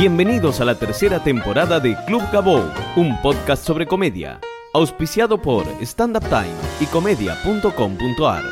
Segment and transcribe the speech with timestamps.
[0.00, 2.62] Bienvenidos a la tercera temporada de Club Gabou,
[2.96, 4.40] un podcast sobre comedia,
[4.72, 8.44] auspiciado por Stand Up Time y comedia.com.ar.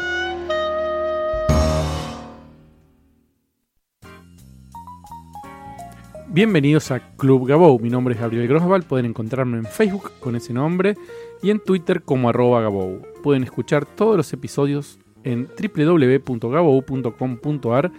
[6.29, 10.53] Bienvenidos a Club Gabou, mi nombre es Gabriel Grosval, pueden encontrarme en Facebook con ese
[10.53, 10.99] nombre
[11.43, 13.01] y en Twitter como arroba Gabou.
[13.23, 17.91] Pueden escuchar todos los episodios en www.gabou.com.ar,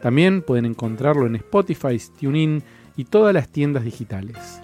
[0.02, 2.64] También pueden encontrarlo en Spotify, TuneIn
[2.96, 4.62] y todas las tiendas digitales.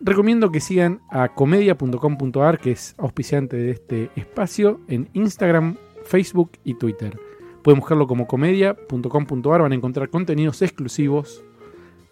[0.00, 6.74] Recomiendo que sigan a comedia.com.ar, que es auspiciante de este espacio, en Instagram, Facebook y
[6.74, 7.18] Twitter.
[7.62, 11.42] Pueden buscarlo como comedia.com.ar, van a encontrar contenidos exclusivos,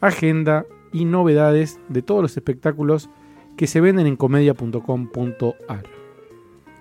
[0.00, 0.64] agenda
[0.94, 3.10] y novedades de todos los espectáculos
[3.56, 5.84] que se venden en comedia.com.ar.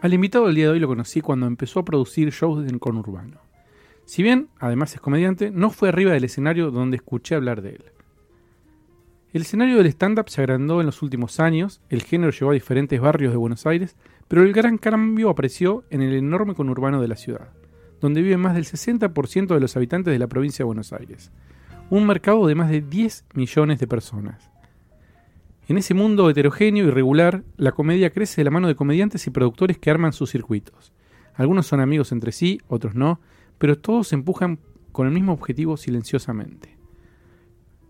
[0.01, 3.41] Al invitado del día de hoy lo conocí cuando empezó a producir shows en conurbano.
[4.05, 7.85] Si bien, además es comediante, no fue arriba del escenario donde escuché hablar de él.
[9.31, 13.01] El escenario del stand-up se agrandó en los últimos años, el género llegó a diferentes
[13.01, 13.95] barrios de Buenos Aires,
[14.27, 17.49] pero el gran cambio apareció en el enorme conurbano de la ciudad,
[17.99, 21.31] donde viven más del 60% de los habitantes de la provincia de Buenos Aires,
[21.93, 24.49] un mercado de más de 10 millones de personas.
[25.67, 29.29] En ese mundo heterogéneo y regular, la comedia crece de la mano de comediantes y
[29.29, 30.91] productores que arman sus circuitos.
[31.35, 33.19] Algunos son amigos entre sí, otros no,
[33.59, 34.57] pero todos se empujan
[34.91, 36.79] con el mismo objetivo silenciosamente.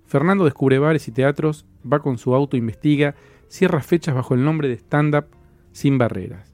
[0.06, 3.16] Fernando descubre bares y teatros, va con su auto, investiga,
[3.48, 5.28] cierra fechas bajo el nombre de stand-up
[5.72, 6.54] sin barreras.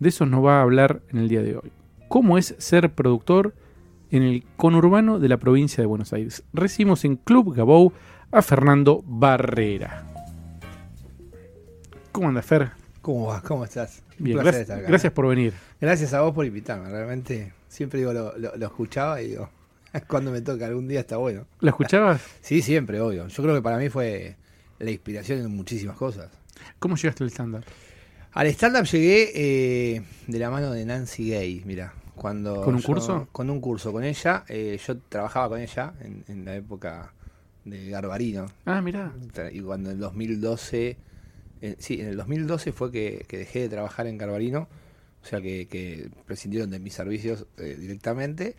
[0.00, 1.70] De eso nos va a hablar en el día de hoy.
[2.08, 3.54] ¿Cómo es ser productor
[4.12, 6.44] en el conurbano de la provincia de Buenos Aires?
[6.52, 7.92] Recibimos en Club Gabou
[8.30, 10.06] a Fernando Barrera.
[12.12, 12.70] ¿Cómo anda, Fer?
[13.00, 13.42] ¿Cómo vas?
[13.42, 14.02] ¿Cómo estás?
[14.18, 14.88] Un Bien, placer gracias, estar acá.
[14.88, 15.52] gracias por venir.
[15.80, 16.88] Gracias a vos por invitarme.
[16.88, 19.48] Realmente siempre digo, lo, lo- lo escuchaba y digo,
[20.06, 21.46] cuando me toca algún día está bueno.
[21.60, 22.20] ¿La escuchabas?
[22.42, 23.26] Sí, siempre, obvio.
[23.28, 24.36] Yo creo que para mí fue
[24.78, 26.28] la inspiración en muchísimas cosas.
[26.78, 27.64] ¿Cómo llegaste al stand-up?
[28.32, 31.92] Al stand-up llegué eh, de la mano de Nancy Gay, mira.
[32.22, 33.28] Cuando ¿Con un yo- curso?
[33.32, 34.44] Con un curso con ella.
[34.48, 37.12] eh, yo trabajaba con ella en, en la época
[37.64, 38.46] de Garbarino.
[38.64, 39.12] Ah, mirá.
[39.52, 40.96] Y cuando en el 2012,
[41.60, 44.68] eh, sí, en el 2012 fue que, que dejé de trabajar en Carbarino,
[45.22, 48.54] o sea que, que prescindieron de mis servicios eh, directamente.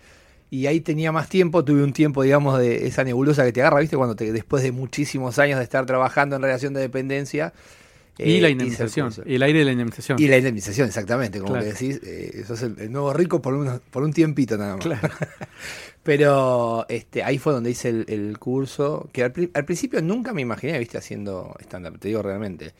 [0.50, 3.79] Y ahí tenía más tiempo, tuve un tiempo, digamos, de esa nebulosa que te agarra,
[3.79, 3.97] ¿viste?
[3.97, 7.53] Cuando te, después de muchísimos años de estar trabajando en relación de dependencia.
[8.18, 9.24] Y eh, la el indemnización, curso.
[9.25, 10.19] el aire de la indemnización.
[10.22, 11.66] Y la indemnización, exactamente, como Claro.
[11.66, 14.85] que decís, eh, sos el, el nuevo rico por, unos- por un tiempito nada más.
[14.85, 15.09] Claro.
[16.03, 20.34] Pero este, ahí fue donde hice el, el curso, que al, pri- al principio nunca
[20.34, 22.73] me imaginé, viste, haciendo stand-up, te digo realmente.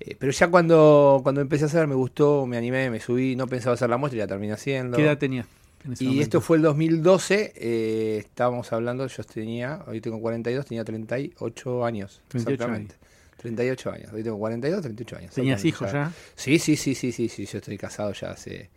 [0.00, 3.46] Eh, pero ya cuando, cuando empecé a hacer, me gustó, me animé, me subí, no
[3.46, 4.96] pensaba hacer la muestra y la terminé haciendo.
[4.96, 5.34] ¿Qué edad en
[5.92, 6.22] ese y momento?
[6.22, 12.20] esto fue el 2012, eh, estábamos hablando, yo tenía, hoy tengo 42, tenía 38 años.
[12.28, 12.94] 38 exactamente.
[13.36, 15.34] 38 años, hoy tengo 42, 38 años.
[15.34, 16.12] ¿Tenías hijos ya?
[16.34, 18.70] Sí, sí, sí, sí, sí, sí, yo estoy casado ya hace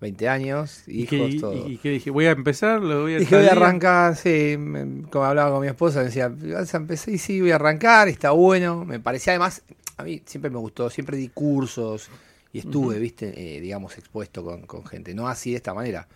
[0.00, 1.68] 20 años, ¿Y hijos, qué, y- todo.
[1.68, 2.10] y qué dije?
[2.10, 2.80] ¿Voy a empezar?
[2.80, 6.06] ¿Lo voy a Dije, voy a arrancar, sí, me- como hablaba con mi esposa, me
[6.06, 8.84] decía, vas a empezar, y sí, voy a arrancar, está bueno.
[8.84, 9.62] Me parecía además,
[9.96, 12.08] a mí siempre me gustó, siempre di cursos
[12.52, 15.14] y estuve, viste, eh, digamos, expuesto con, con gente.
[15.14, 16.06] No así de esta manera,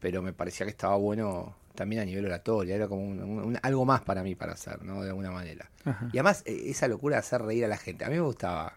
[0.00, 4.00] pero me parecía que estaba bueno también a nivel oratorio, era como un- algo más
[4.02, 5.02] para mí para hacer, ¿no?
[5.02, 5.70] De alguna manera.
[5.84, 6.06] Ajá.
[6.12, 8.74] Y además, eh, esa locura de hacer reír a la gente, a mí me gustaba.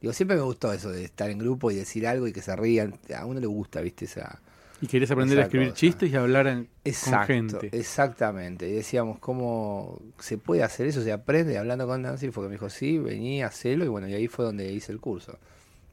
[0.00, 2.56] Digo, siempre me gustó eso de estar en grupo y decir algo y que se
[2.56, 2.98] rían.
[3.16, 4.40] A uno le gusta, viste, esa...
[4.82, 5.78] Y querías aprender a escribir cosa.
[5.78, 7.68] chistes y hablar en- con Exacto, gente.
[7.78, 8.66] exactamente.
[8.66, 11.02] Y decíamos, ¿cómo se puede hacer eso?
[11.02, 12.30] Se aprende hablando con Nancy.
[12.30, 13.84] Fue que me dijo, sí, vení, hacelo.
[13.84, 15.38] Y bueno, y ahí fue donde hice el curso.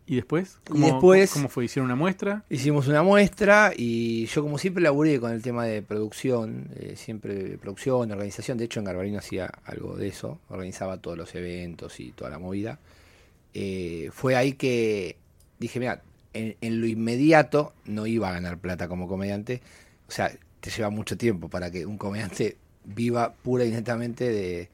[0.09, 0.57] ¿Y después?
[0.67, 1.65] Y ¿Cómo, después- ¿Cómo fue?
[1.65, 2.45] ¿Hicieron una muestra?
[2.49, 7.57] Hicimos una muestra y yo como siempre laburé con el tema de producción, eh, siempre
[7.57, 8.57] producción, organización.
[8.57, 10.39] De hecho, en Garbarino hacía algo de eso.
[10.49, 12.79] Organizaba todos los eventos y toda la movida.
[13.53, 15.17] Eh, fue ahí que
[15.59, 16.01] dije, mira,
[16.33, 19.61] en, en lo inmediato no iba a ganar plata como comediante.
[20.07, 20.31] O sea,
[20.61, 22.55] te lleva mucho tiempo para que un comediante
[22.85, 24.69] viva pura y netamente de,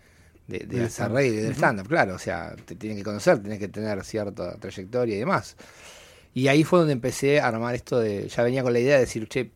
[0.47, 2.15] de, de Del hacer del stand-up, claro.
[2.15, 5.55] O sea, te tienen que conocer, tienes que tener cierta trayectoria y demás.
[6.33, 8.27] Y ahí fue donde empecé a armar esto de.
[8.27, 9.51] Ya venía con la idea de decir, che,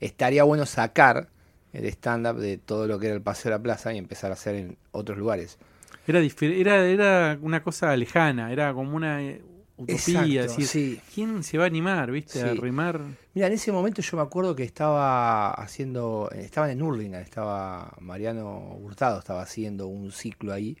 [0.00, 1.28] estaría bueno sacar
[1.72, 4.34] el stand-up de todo lo que era el Paseo de la Plaza y empezar a
[4.34, 5.58] hacer en otros lugares.
[6.06, 9.42] Era, era, era una cosa lejana, era como una eh,
[9.76, 10.42] utopía.
[10.44, 11.00] Exacto, sí.
[11.14, 12.60] ¿Quién se va a animar, viste, a Sí.
[12.60, 13.00] rimar?
[13.34, 18.76] Mira, en ese momento yo me acuerdo que estaba haciendo, estaban en Hurlingham, estaba Mariano
[18.80, 20.76] Hurtado, estaba haciendo un ciclo ahí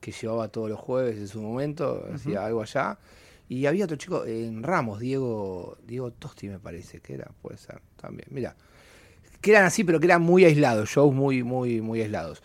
[0.00, 2.98] que llevaba todos los jueves en su momento, hacía algo allá.
[3.48, 7.80] Y había otro chico en Ramos, Diego, Diego Tosti me parece que era, puede ser
[8.00, 8.26] también.
[8.30, 8.56] Mira,
[9.40, 12.42] que eran así, pero que eran muy aislados, shows muy, muy, muy aislados.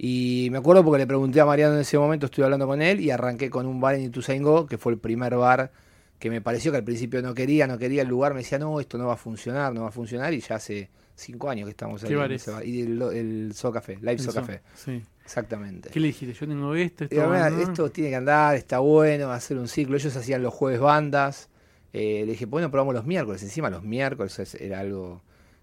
[0.00, 3.00] Y me acuerdo porque le pregunté a Mariano en ese momento, estuve hablando con él
[3.00, 5.72] y arranqué con un bar en Ituzaingó, que fue el primer bar
[6.20, 8.80] que me pareció que al principio no quería, no quería el lugar, me decía, no,
[8.80, 11.70] esto no va a funcionar, no va a funcionar, y ya hace cinco años que
[11.70, 12.08] estamos ahí.
[12.08, 12.56] ¿Qué en bar ese es?
[12.56, 12.66] bar.
[12.66, 14.32] Y el, el So Café, Live El So
[14.74, 15.02] Sí.
[15.24, 15.90] exactamente.
[15.90, 16.34] ¿Qué le dijiste?
[16.34, 17.14] Yo tengo esto, esto.
[17.14, 17.60] Y digo, "Mira, ¿no?
[17.60, 19.96] esto tiene que andar, está bueno, va a ser un ciclo.
[19.96, 21.50] Ellos hacían los jueves bandas.
[21.92, 23.42] Eh, le dije, bueno, probamos los miércoles.
[23.44, 25.22] Encima los miércoles es- era algo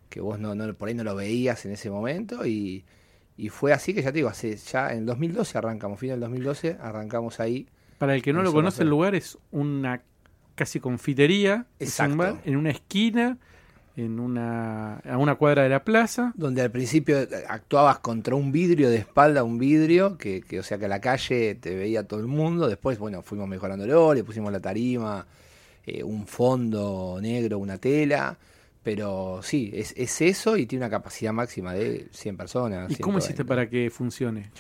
[0.10, 2.46] que vos no, no por ahí no lo veías en ese momento.
[2.46, 2.86] Y,
[3.38, 6.78] y fue así que ya te digo, hace, ya en 2012 arrancamos, fin del 2012
[6.80, 7.68] arrancamos ahí.
[7.98, 10.02] Para el que no el lo conoce, el lugar es una
[10.56, 11.66] casi confitería.
[11.80, 12.18] un Exacto.
[12.18, 13.38] bar en una esquina,
[13.98, 16.34] en una, a una cuadra de la plaza.
[16.36, 20.64] Donde al principio eh, actuabas contra un vidrio de espalda, un vidrio, que, que o
[20.64, 22.68] sea que a la calle te veía todo el mundo.
[22.68, 25.26] Después, bueno, fuimos mejorándolo, le pusimos la tarima,
[25.86, 28.38] eh, un fondo negro, una tela.
[28.86, 32.92] Pero sí, es, es eso y tiene una capacidad máxima de 100 personas.
[32.92, 33.26] ¿Y cómo 120.
[33.26, 34.52] hiciste para que funcione?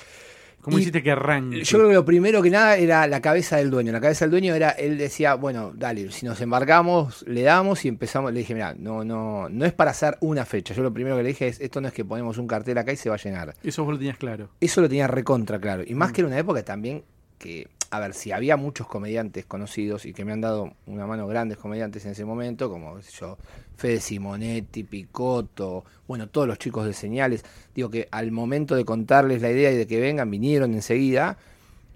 [0.62, 1.64] ¿Cómo Y hiciste que arranque?
[1.64, 3.92] Yo creo que lo primero que nada era la cabeza del dueño.
[3.92, 7.88] La cabeza del dueño era, él decía, bueno, dale, si nos embarcamos, le damos y
[7.88, 8.34] empezamos.
[8.34, 10.74] Le dije, mira, no, no, no es para hacer una fecha.
[10.74, 12.92] Yo lo primero que le dije es, esto no es que ponemos un cartel acá
[12.92, 13.54] y se va a llenar.
[13.62, 14.50] Eso vos lo tenías claro.
[14.60, 15.84] Eso lo tenía recontra claro.
[15.86, 16.14] Y más Mm.
[16.14, 17.04] que era una época también
[17.38, 21.28] que, a ver, si había muchos comediantes conocidos y que me han dado una mano
[21.28, 23.38] grandes comediantes en ese momento, como yo,
[23.78, 27.44] Fede Simonetti, Picotto, bueno, todos los chicos de señales,
[27.74, 31.38] digo que al momento de contarles la idea y de que vengan, vinieron enseguida.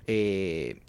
[0.07, 0.79] eh,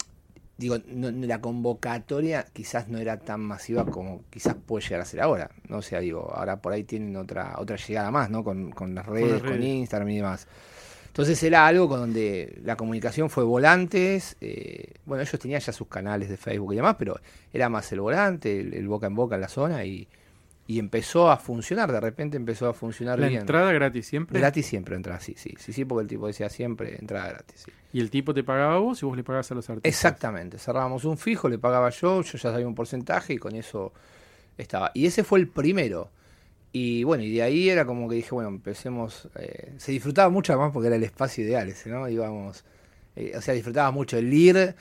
[0.56, 5.20] digo, no- la convocatoria quizás no era tan masiva como quizás puede llegar a ser
[5.22, 5.50] ahora.
[5.68, 5.78] ¿no?
[5.78, 8.44] O sea, digo, ahora por ahí tienen otra, otra llegada más, ¿no?
[8.44, 9.64] Con, con las redes, con, redes.
[9.64, 10.46] Instagram y demás.
[11.10, 14.36] Entonces era algo con donde la comunicación fue volantes.
[14.40, 17.18] eh, bueno, ellos tenían ya sus canales de Facebook y demás, pero
[17.52, 20.06] era más el volante, el, el boca en boca en la zona y,
[20.68, 21.90] y empezó a funcionar.
[21.90, 23.40] De repente empezó a funcionar La bien.
[23.40, 24.38] entrada gratis siempre.
[24.38, 27.62] Gratis siempre entraba, sí, sí, sí, sí, porque el tipo decía siempre entrada gratis.
[27.66, 27.72] sí.
[27.92, 29.88] Y el tipo te pagaba vos y vos le pagabas a los artistas.
[29.92, 33.92] Exactamente, cerrábamos un fijo, le pagaba yo, yo ya sabía un porcentaje y con eso
[34.56, 34.92] estaba.
[34.94, 36.08] Y ese fue el primero.
[36.72, 39.28] Y bueno, y de ahí era como que dije, bueno, empecemos.
[39.36, 42.08] eh, se disfrutaba mucho además porque era el espacio ideal ese, ¿no?
[42.08, 42.64] Íbamos.
[43.16, 44.74] eh, o sea, disfrutaba mucho el ir.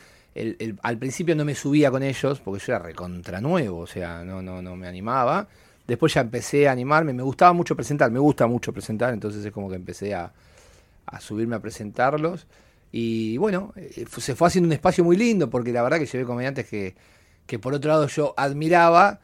[0.83, 4.41] Al principio no me subía con ellos porque yo era recontra nuevo, o sea, no,
[4.41, 5.47] no, no me animaba.
[5.87, 9.51] Después ya empecé a animarme, me gustaba mucho presentar, me gusta mucho presentar, entonces es
[9.51, 10.31] como que empecé a,
[11.07, 12.47] a subirme a presentarlos.
[12.91, 16.25] Y bueno, eh, se fue haciendo un espacio muy lindo porque la verdad que llevé
[16.25, 16.95] comediantes que,
[17.47, 19.19] que por otro lado yo admiraba,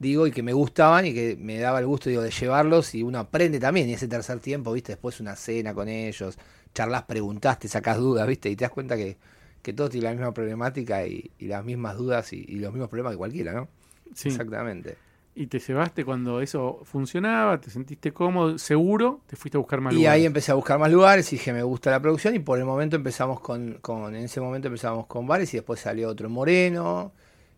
[0.00, 3.04] digo, y que me gustaban y que me daba el gusto, digo, de llevarlos y
[3.04, 3.88] uno aprende también.
[3.88, 6.38] Y ese tercer tiempo, viste, después una cena con ellos,
[6.74, 9.18] charlas, preguntaste, sacas dudas, viste, y te das cuenta que,
[9.62, 12.88] que todos tienen la misma problemática y, y las mismas dudas y, y los mismos
[12.90, 13.68] problemas que cualquiera, ¿no?
[14.14, 14.28] Sí.
[14.28, 14.98] Exactamente.
[15.34, 19.94] Y te llevaste cuando eso funcionaba, te sentiste cómodo, seguro, te fuiste a buscar más
[19.94, 20.20] Y lugares.
[20.20, 22.64] ahí empecé a buscar más lugares y dije, me gusta la producción y por el
[22.64, 26.32] momento empezamos con, con en ese momento empezamos con bares y después salió otro en
[26.32, 27.12] Moreno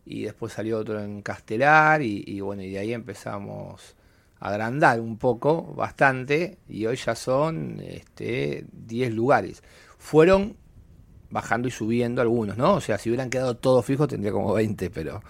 [0.04, 3.96] y después salió otro en Castelar y, bueno, y de ahí empezamos
[4.40, 9.62] a agrandar un poco, bastante, y hoy ya son este 10 lugares.
[9.98, 10.56] Fueron
[11.30, 12.74] bajando y subiendo algunos, ¿no?
[12.74, 15.22] O sea, si hubieran quedado todos fijos tendría como 20, pero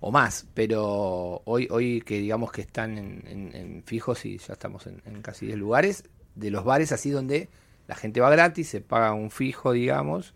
[0.00, 4.54] o más, pero hoy hoy que digamos que están en, en- en fijos y ya
[4.54, 7.48] estamos en, en casi 10 lugares, de los bares así donde
[7.88, 10.34] la gente va gratis, se paga un fijo, digamos,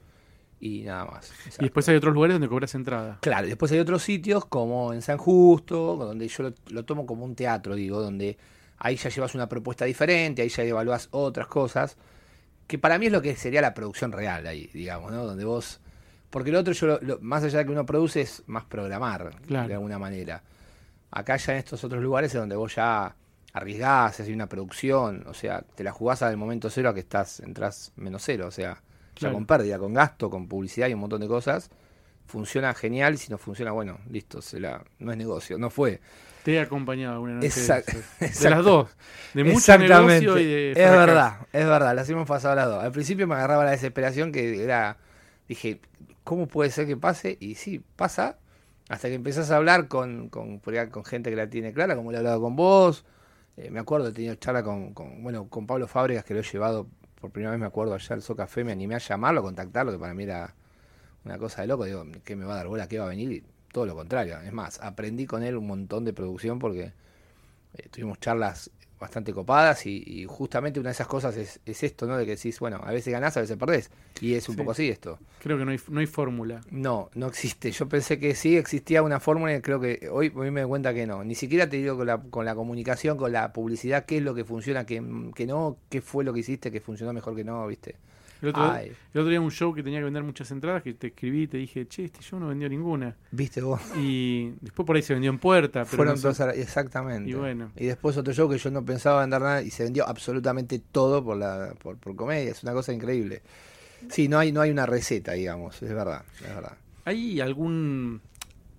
[0.61, 1.33] y nada más.
[1.59, 3.19] Y después hay otros lugares donde cobras entrada.
[3.21, 7.25] Claro, después hay otros sitios como en San Justo, donde yo lo, lo tomo como
[7.25, 8.39] un teatro, digo, donde
[8.79, 11.97] ahí ya llevas una propuesta diferente, ahí ya evaluás otras cosas,
[12.67, 15.25] que para mí es lo que sería la producción real ahí, digamos, ¿no?
[15.25, 15.81] Donde vos...
[16.31, 19.37] Porque lo otro, yo lo- lo- más allá de que uno produce, es más programar,
[19.47, 19.69] Claro.
[19.69, 20.43] de alguna manera.
[21.11, 23.15] Acá ya en estos otros lugares es donde vos ya
[23.53, 27.41] arriesgás, haces una producción, o sea, te la jugás al momento cero a que estás,
[27.41, 28.83] entras menos cero, o sea,
[29.21, 29.35] ya Claro.
[29.35, 31.71] con pérdida, con gasto, con publicidad y un montón de cosas
[32.27, 36.01] funciona genial si no funciona, bueno, listo, se la, no es negocio, no fue.
[36.43, 37.49] Te he acompañado alguna noche.
[37.49, 37.93] de Exact-.
[38.43, 38.89] De, las dos.
[39.35, 42.83] De mucho negocio y de es verdad, es verdad, las hemos pasado las dos.
[42.85, 44.99] Al principio me agarraba la desesperación que era,
[45.49, 45.81] dije,
[46.25, 47.37] ¿cómo puede ser que pase?
[47.41, 48.39] Y sí, pasa,
[48.89, 52.17] hasta que empezás a hablar con, con, con gente que la tiene clara, como le
[52.17, 53.05] he hablado con vos.
[53.57, 56.43] Eh, me acuerdo, he tenido charla con, con, bueno, con Pablo Fábregas, que lo he
[56.43, 56.87] llevado
[57.21, 59.99] por primera vez, me acuerdo, allá al Socafé, me animé a llamarlo, a contactarlo, que
[59.99, 60.55] para mí era
[61.25, 61.85] una cosa de loco.
[61.85, 62.89] Digo, ¿qué me va a dar bola?
[62.89, 63.33] ¿Qué va a venir?
[63.33, 64.41] Y todo lo contrario.
[64.41, 66.93] Es más, aprendí con él un montón de producción porque
[67.75, 72.07] eh, tuvimos charlas bastante copadas y, y justamente una de esas cosas es, es esto,
[72.07, 72.17] ¿no?
[72.17, 73.91] De que decís, bueno, a veces ganás, a veces perdés.
[74.21, 74.59] Y es un Sí.
[74.59, 75.19] poco así esto.
[75.43, 76.61] Creo que no hay, no hay fórmula.
[76.71, 77.71] No, no existe.
[77.71, 80.95] Yo pensé que sí existía una fórmula y creo que hoy, hoy me doy cuenta
[80.95, 81.23] que no.
[81.25, 84.35] Ni siquiera te digo con la, con la comunicación, con la publicidad, qué es lo
[84.35, 85.03] que funciona, qué,
[85.35, 87.97] qué no, qué fue lo que hiciste que funcionó mejor que no, ¿viste?
[88.43, 90.93] El otro, Ay, el otro día un show que tenía que vender muchas entradas que
[90.95, 93.17] te escribí y te dije, che, este show no vendió ninguna.
[93.31, 93.81] ¿viste vos?
[93.97, 95.85] Y después por ahí se vendió en puerta.
[95.85, 97.31] Pero Fueron no sé- dos exactamente.
[97.31, 97.73] Y bueno.
[97.77, 101.25] Y después otro show que yo no pensaba vender nada y se vendió absolutamente todo
[101.25, 102.51] por la por, por comedia.
[102.51, 103.43] Es una cosa increíble.
[104.11, 106.77] Sí, no hay, no hay una receta, digamos, es verdad, es verdad.
[107.07, 108.21] ¿Hay algún,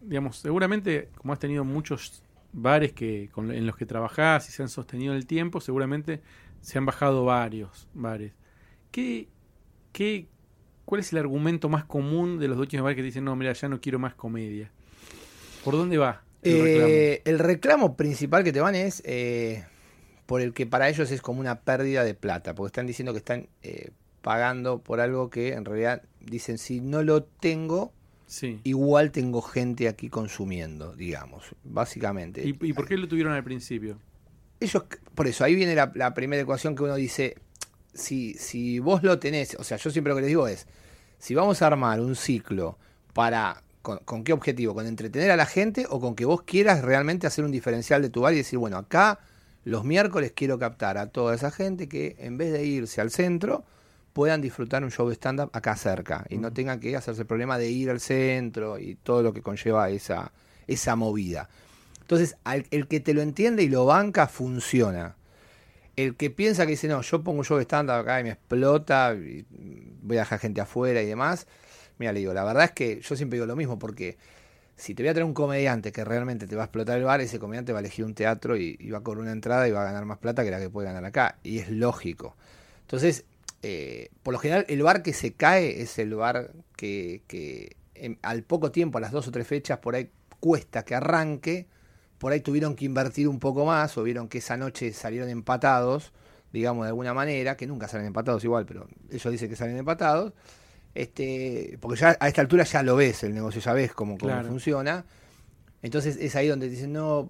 [0.02, 2.22] digamos, seguramente, como has tenido muchos
[2.54, 6.22] bares que con- en los que trabajás y se han sostenido en el tiempo, seguramente
[6.62, 8.34] se han bajado varios bares.
[8.92, 9.28] ¿Qué,
[9.98, 10.27] qué,
[10.86, 13.51] ¿Cuál es el argumento más común de los dueños de bares que dicen, no, mira,
[13.51, 14.72] ya no quiero más comedia?
[15.66, 16.88] ¿Por dónde va el reclamo?
[16.88, 19.66] Eh, el reclamo principal que te van es eh,
[20.27, 23.18] por el que para ellos es como una pérdida de plata, porque están diciendo que
[23.18, 23.89] están eh,
[24.22, 27.92] pagando por algo que en realidad dicen, si no lo tengo,
[28.27, 28.60] Sí.
[28.66, 32.46] igual tengo gente aquí consumiendo, digamos, básicamente.
[32.46, 33.98] ¿Y, ¿Y por qué lo tuvieron al principio?
[34.60, 34.84] ellos,
[35.16, 37.36] por eso, ahí viene la, la primera ecuación que uno dice,
[37.98, 40.68] si, si vos lo tenés, o sea, yo siempre lo que les digo es,
[41.20, 42.77] si vamos a armar un ciclo
[43.13, 44.74] para, con, con qué objetivo?
[44.74, 48.10] ¿Con entretener a la gente o con que vos quieras realmente hacer un diferencial de
[48.10, 49.20] tu bar y decir, bueno, acá
[49.66, 53.66] los miércoles quiero captar a toda esa gente que en vez de irse al centro,
[54.13, 57.58] puedan disfrutar un show de stand-up acá cerca y no tengan que hacerse el problema
[57.58, 60.32] de ir al centro y todo lo que conlleva esa,
[60.68, 61.50] esa movida.
[62.01, 65.17] Entonces, al- el que te lo entiende y lo banca, funciona.
[65.98, 69.13] El que piensa que dice, no, yo pongo show de stand-up acá y me explota,
[70.04, 71.48] voy a dejar gente afuera y demás.
[71.98, 74.18] Mira, le digo, la verdad es que yo siempre digo lo mismo, porque
[74.75, 77.20] si te voy a traer un comediante que realmente te va a explotar el bar,
[77.22, 79.82] ese comediante va a elegir un teatro y, va a cobrar una entrada y va
[79.82, 81.39] a ganar más plata que la que puede ganar acá.
[81.44, 82.36] Y es lógico.
[82.82, 83.25] Entonces,
[83.63, 88.20] eh, por lo general, el bar que se cae es el bar que, que en-
[88.22, 91.66] al poco tiempo, a las dos o tres fechas, por ahí cuesta que arranque.
[92.18, 96.12] Por ahí tuvieron que invertir un poco más o vieron que esa noche salieron empatados,
[96.52, 100.34] digamos de alguna manera, que nunca salen empatados igual, pero ellos dicen que salen empatados.
[100.96, 104.32] Este, porque ya a esta altura ya lo ves, el negocio ya ves cómo, cómo
[104.32, 104.48] Claro.
[104.48, 105.06] funciona.
[105.84, 107.30] Entonces es ahí donde dicen, no,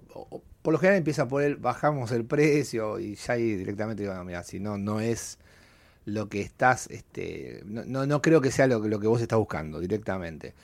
[0.62, 4.24] por lo general empieza por el, bajamos el precio y ya ahí directamente digo, no,
[4.24, 5.38] mira, si no, no es
[6.06, 9.20] lo que estás, este, no, no, no creo que sea lo, que- lo que vos
[9.20, 10.54] estás buscando directamente.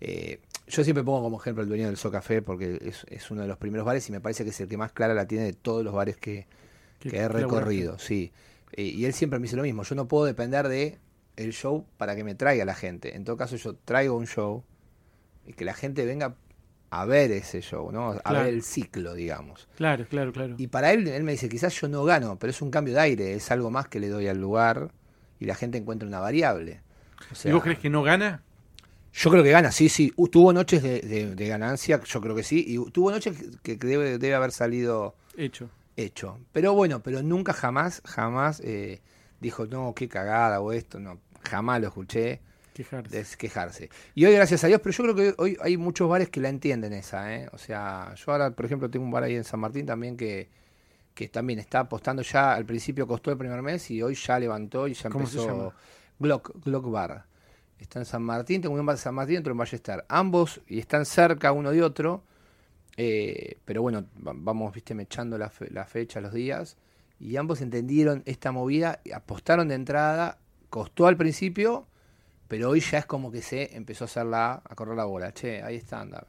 [0.00, 3.48] Eh, yo siempre pongo como ejemplo el dueño del Socafé porque es, es uno de
[3.48, 5.52] los primeros bares y me parece que es el que más clara la tiene de
[5.52, 6.46] todos los bares que,
[6.98, 8.32] ¿Qué- que he recorrido, sí.
[8.72, 10.98] Eh, y él siempre me dice lo mismo, yo no puedo depender de
[11.36, 13.16] el show para que me traiga la gente.
[13.16, 14.62] En todo caso yo traigo un show
[15.46, 16.34] y que la gente venga
[16.90, 18.10] a ver ese show, ¿no?
[18.10, 18.44] A Claro.
[18.44, 19.66] ver el ciclo, digamos.
[19.76, 20.54] Claro, claro, claro.
[20.58, 23.00] Y para él, él me dice, quizás yo no gano, pero es un cambio de
[23.00, 24.90] aire, es algo más que le doy al lugar
[25.40, 26.82] y la gente encuentra una variable.
[27.30, 28.42] O sea, ¿Y vos crees que no gana?
[29.14, 30.12] Yo creo que gana, sí, sí.
[30.16, 33.78] Uh, tuvo noches de, de- de ganancia, yo creo que sí, y tuvo noches que,
[33.78, 35.68] que debe, debe haber salido Hecho.
[35.96, 36.38] hecho.
[36.52, 39.00] Pero bueno, pero nunca jamás, jamás eh,
[39.40, 42.40] dijo, no, qué cagada o esto, no, jamás lo escuché
[42.74, 43.36] Quejarse.
[43.36, 43.90] quejarse.
[44.14, 46.48] Y hoy, gracias a Dios, pero yo creo que hoy hay muchos bares que la
[46.48, 47.50] entienden esa, ¿eh?
[47.52, 50.48] O sea, yo ahora, por ejemplo, tengo un bar ahí en San Martín también que,
[51.14, 54.88] que también está apostando ya, al principio costó el primer mes y hoy ya levantó
[54.88, 55.74] y ya ¿Cómo se empezó llama?
[56.18, 57.26] Glock, Glock Bar.
[57.82, 60.04] Está en San Martín, tengo un en San Martín, otro en Ballester.
[60.08, 62.22] Ambos y están cerca uno de otro,
[62.96, 66.76] eh, pero bueno, va- vamos, viste, mechando la, fe- la fecha, los días,
[67.18, 70.38] y ambos entendieron esta movida, y apostaron de entrada,
[70.70, 71.86] costó al principio,
[72.48, 75.32] pero hoy ya es como que se empezó a hacer la, a correr la bola,
[75.32, 76.26] che, ahí está, anda.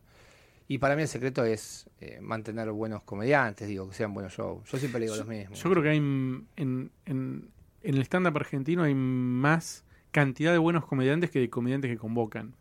[0.68, 4.64] Y para mí el secreto es eh, mantener buenos comediantes, digo, que sean buenos shows.
[4.72, 5.62] Yo siempre le digo los mismos.
[5.62, 7.50] Yo creo que hay m- en, en,
[7.84, 12.56] en el stand-up argentino hay más cantidad de buenos comediantes que de comediantes que convocan.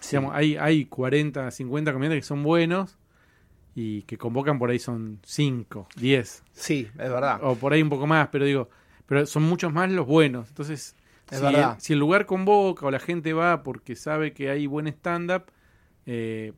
[0.00, 0.16] Sí.
[0.16, 2.96] Digamos, hay, hay 40, 50 comediantes que son buenos
[3.74, 6.44] y que convocan por ahí son 5, 10.
[6.52, 7.40] Sí, es verdad.
[7.42, 8.70] O por ahí un poco más, pero digo,
[9.04, 10.48] pero son muchos más los buenos.
[10.48, 10.94] Entonces,
[11.30, 11.74] Es si, verdad.
[11.74, 15.44] El, si el lugar convoca o la gente va porque sabe que hay buen stand-up,
[16.06, 16.52] eh,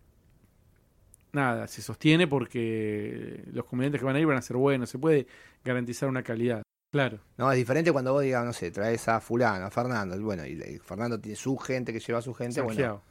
[1.32, 4.90] nada, se sostiene porque los comediantes que van a ir van a ser buenos.
[4.90, 5.26] Se puede
[5.64, 6.62] garantizar una calidad.
[6.90, 7.18] Claro.
[7.36, 10.46] No, es diferente cuando vos digas, no sé, traes a fulano, a Fernando, y bueno,
[10.46, 13.02] y, y Fernando tiene su gente que lleva a su gente, bueno, Sanjeao.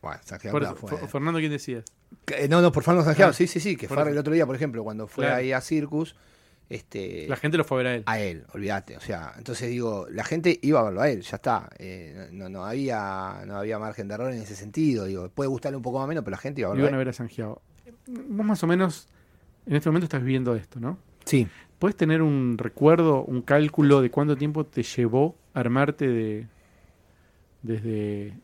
[0.00, 1.84] bueno, Sanjeao Por- fue- Fernando, ¿quién decías?
[2.24, 4.46] Que- no, no, por Fernando Sanjeao, Ah, sí, sí, sí, que fue el otro día,
[4.46, 5.38] por ejemplo, cuando fue Claro.
[5.40, 6.14] ahí a Circus,
[6.68, 8.02] este, La gente lo fue a ver a él.
[8.06, 11.34] a él, olvídate, o sea, entonces digo, la gente iba a verlo a él, ya
[11.34, 15.48] está, eh, no, no había, no había margen de error en ese sentido, digo, puede
[15.48, 17.08] gustarle un poco más o menos, pero la gente iba a verlo Iban a ver
[17.08, 17.60] a Sanjeao.
[18.06, 19.08] Vos más o menos
[19.66, 20.96] en este momento estás viviendo esto, ¿no?
[21.24, 21.48] Sí,
[21.80, 26.46] ¿Puedes tener un recuerdo, un cálculo de cuánto tiempo te llevó armarte de
[27.62, 28.34] desde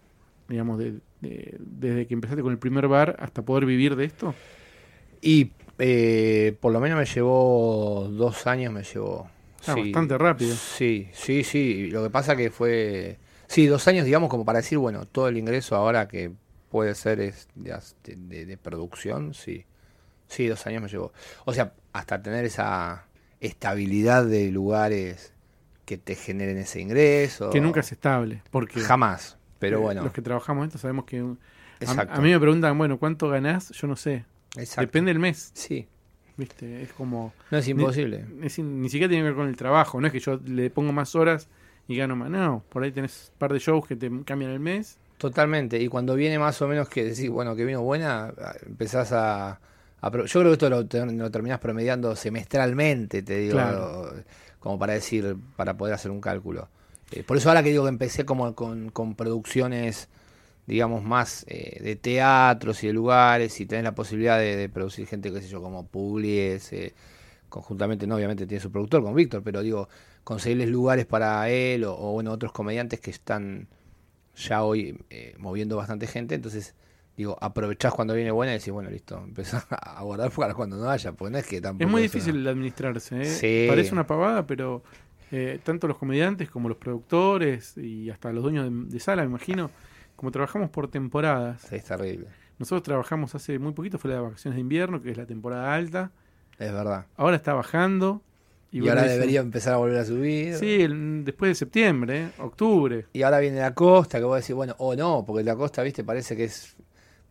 [0.48, 4.34] digamos de, de- desde que empezaste con el primer bar hasta poder vivir de esto?
[5.20, 9.28] Y eh, por lo menos me llevó dos años, me llevó.
[9.66, 10.54] Ah, bastante rápido.
[10.54, 11.88] Sí, sí, sí.
[11.90, 13.18] Lo que pasa que fue.
[13.48, 16.32] Sí, dos años, digamos, como para decir, bueno, todo el ingreso ahora que
[16.70, 19.64] puede ser es de- de producción, sí.
[20.28, 21.12] Sí, dos años me llevó.
[21.44, 23.06] O sea, hasta tener esa
[23.40, 25.32] estabilidad de lugares
[25.84, 27.50] que te generen ese ingreso.
[27.50, 29.36] Que nunca es estable, porque Jamás.
[29.58, 31.38] Pero eh, bueno, los que trabajamos esto sabemos que un-
[31.80, 32.14] a, exacto.
[32.14, 33.70] a mí me preguntan, bueno, ¿cuánto ganás?
[33.70, 34.24] Yo no sé.
[34.56, 34.80] exacto.
[34.82, 35.86] Depende del mes, Sí,
[36.36, 36.82] ¿viste?
[36.82, 38.26] Es como no es imposible.
[38.42, 40.68] es in- ni siquiera tiene que ver con el trabajo, no es que yo le
[40.70, 41.48] pongo más horas
[41.88, 44.60] y gano más, no, por ahí tenés un par de shows que te cambian el
[44.60, 44.98] mes.
[45.18, 45.80] Totalmente.
[45.80, 48.34] Y cuando viene más o menos que decís, bueno, que vino buena,
[48.66, 49.60] empezás a.
[50.00, 53.90] a pro- yo creo que esto lo, lo terminás promediando semestralmente, te digo, Claro.
[54.60, 56.68] como para decir, para poder hacer un cálculo.
[57.10, 60.08] Eh, por eso ahora que digo que empecé como con, con producciones,
[60.66, 65.06] digamos, más eh, de teatros y de lugares, y tenés la posibilidad de, de producir
[65.06, 66.94] gente, qué sé yo, como Pugliese, eh,
[67.48, 69.88] conjuntamente, no, obviamente tiene su productor con Víctor, pero digo,
[70.24, 73.68] conseguirles lugares para él o, o, bueno, otros comediantes que están
[74.36, 76.74] ya hoy eh, moviendo bastante gente, entonces
[77.16, 80.88] digo, aprovechás cuando viene buena y decís, bueno, listo, empezás a guardar para cuando no
[80.90, 83.24] haya, porque no es que tampoco Es muy una- difícil administrarse, ¿eh?
[83.24, 83.64] Sí.
[83.68, 84.82] parece una pavada, pero
[85.32, 89.28] eh, tanto los comediantes como los productores y hasta los dueños de, de sala, me
[89.30, 89.70] imagino,
[90.14, 91.62] como trabajamos por temporadas.
[91.68, 92.26] Sí, es terrible,
[92.58, 95.74] Nosotros trabajamos hace muy poquito, fue la de vacaciones de invierno, que es la temporada
[95.74, 96.10] alta.
[96.58, 97.06] es verdad.
[97.16, 98.22] Ahora está bajando.
[98.72, 100.54] Y, ahora debería empezar a volver a subir.
[100.56, 102.28] Sí, el- después de septiembre, ¿eh?
[102.38, 103.06] octubre.
[103.12, 106.04] Y ahora viene la costa, que vos decís, bueno, o no, porque la costa, viste,
[106.04, 106.76] parece que es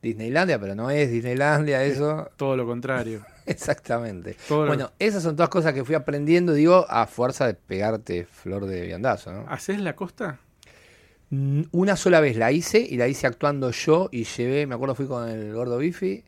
[0.05, 2.29] Disneylandia, pero no es Disneylandia eso.
[2.37, 3.25] Todo lo contrario.
[3.45, 4.35] Exactamente.
[4.47, 8.25] Todo lo- Bueno, esas son todas cosas que fui aprendiendo, digo, a fuerza de pegarte
[8.25, 9.45] flor de viandazo, ¿no?
[9.49, 10.39] ¿Haces la costa?
[11.29, 14.95] Mm, Una sola vez la hice y la hice actuando yo y llevé, me acuerdo
[14.95, 16.23] fui con el gordo Bifi,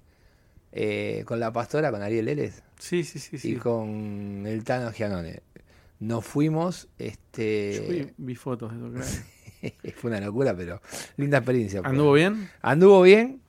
[0.71, 3.37] eh, con la pastora, con Ariel Eres Sí, sí, sí.
[3.37, 3.51] sí.
[3.53, 5.41] y con el Tano Gianone.
[5.99, 9.73] Nos fuimos, Yo vi, este vi fotos de eso, claro.
[9.95, 10.79] fue una locura, pero
[11.15, 11.81] linda experiencia.
[11.83, 12.49] ¿Anduvo bien?
[12.61, 13.41] Anduvo bien.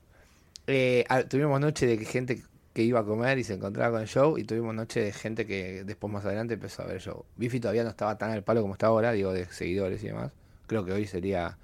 [0.71, 4.07] Eh, ah, tuvimos noche de gente que iba a comer y se encontraba con el
[4.07, 7.25] show y tuvimos noche de gente que después más adelante empezó a ver el show.
[7.37, 10.31] Bifi todavía no estaba tan al palo como está ahora, digo, de seguidores y demás.
[10.67, 11.57] Creo que hoy sería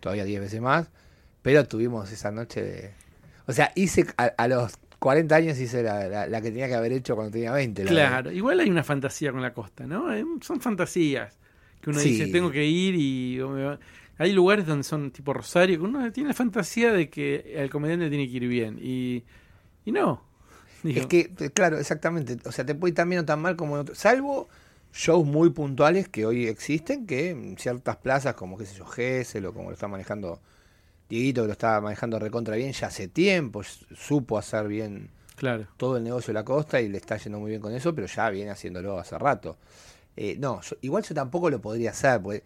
[0.00, 0.88] todavía 10 veces más.
[1.42, 2.90] Pero tuvimos esa noche de...
[3.46, 6.74] O sea, hice a, a los 40 años hice la, la- la que tenía que
[6.74, 7.84] haber hecho cuando tenía 20.
[7.84, 10.06] la Claro, igual hay una fantasía con la costa, ¿no?
[10.40, 11.38] Son fantasías
[11.80, 12.10] que uno Sí.
[12.12, 13.38] dice, tengo que ir y...
[14.18, 18.08] Hay lugares donde son tipo Rosario, que uno tiene la fantasía de que el comediante
[18.08, 18.78] tiene que ir bien.
[18.80, 19.24] Y,
[19.84, 20.22] y no.
[20.82, 22.36] Digo, Es que, eh, claro, exactamente.
[22.46, 23.94] O sea, te puede ir tan bien o tan mal como en otro.
[23.94, 24.48] Salvo
[24.92, 29.46] shows muy puntuales que hoy existen, que en ciertas plazas, como qué sé yo, Gessel
[29.46, 30.40] o como lo está manejando
[31.08, 33.62] Dieguito, que lo está manejando recontra bien ya hace tiempo,
[33.94, 35.66] supo hacer bien Claro.
[35.76, 38.06] todo el negocio de la costa y le está yendo muy bien con eso, pero
[38.06, 39.56] ya viene haciéndolo hace rato.
[40.16, 42.44] Eh, no, yo- igual yo tampoco lo podría hacer, porque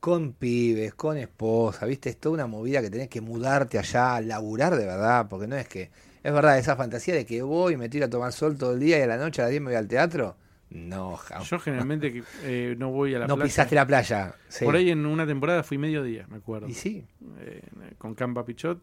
[0.00, 2.10] con pibes, con esposa, ¿viste?
[2.10, 5.68] Es toda una movida que tenés que mudarte allá, laburar de verdad, porque no es
[5.68, 5.90] que.
[6.22, 8.80] Es verdad, esa fantasía de que voy y me tiro a tomar sol todo el
[8.80, 10.36] día y a la noche a las 10 me voy al teatro.
[10.70, 11.48] No, jamás.
[11.48, 13.46] Yo generalmente eh, no voy a la no playa.
[13.48, 14.34] pisaste la playa.
[14.48, 14.64] Sí.
[14.64, 16.68] Por ahí en una temporada fui mediodía, me acuerdo.
[16.68, 17.06] Y sí,
[17.40, 17.62] eh,
[17.98, 18.80] con Campa Pichot.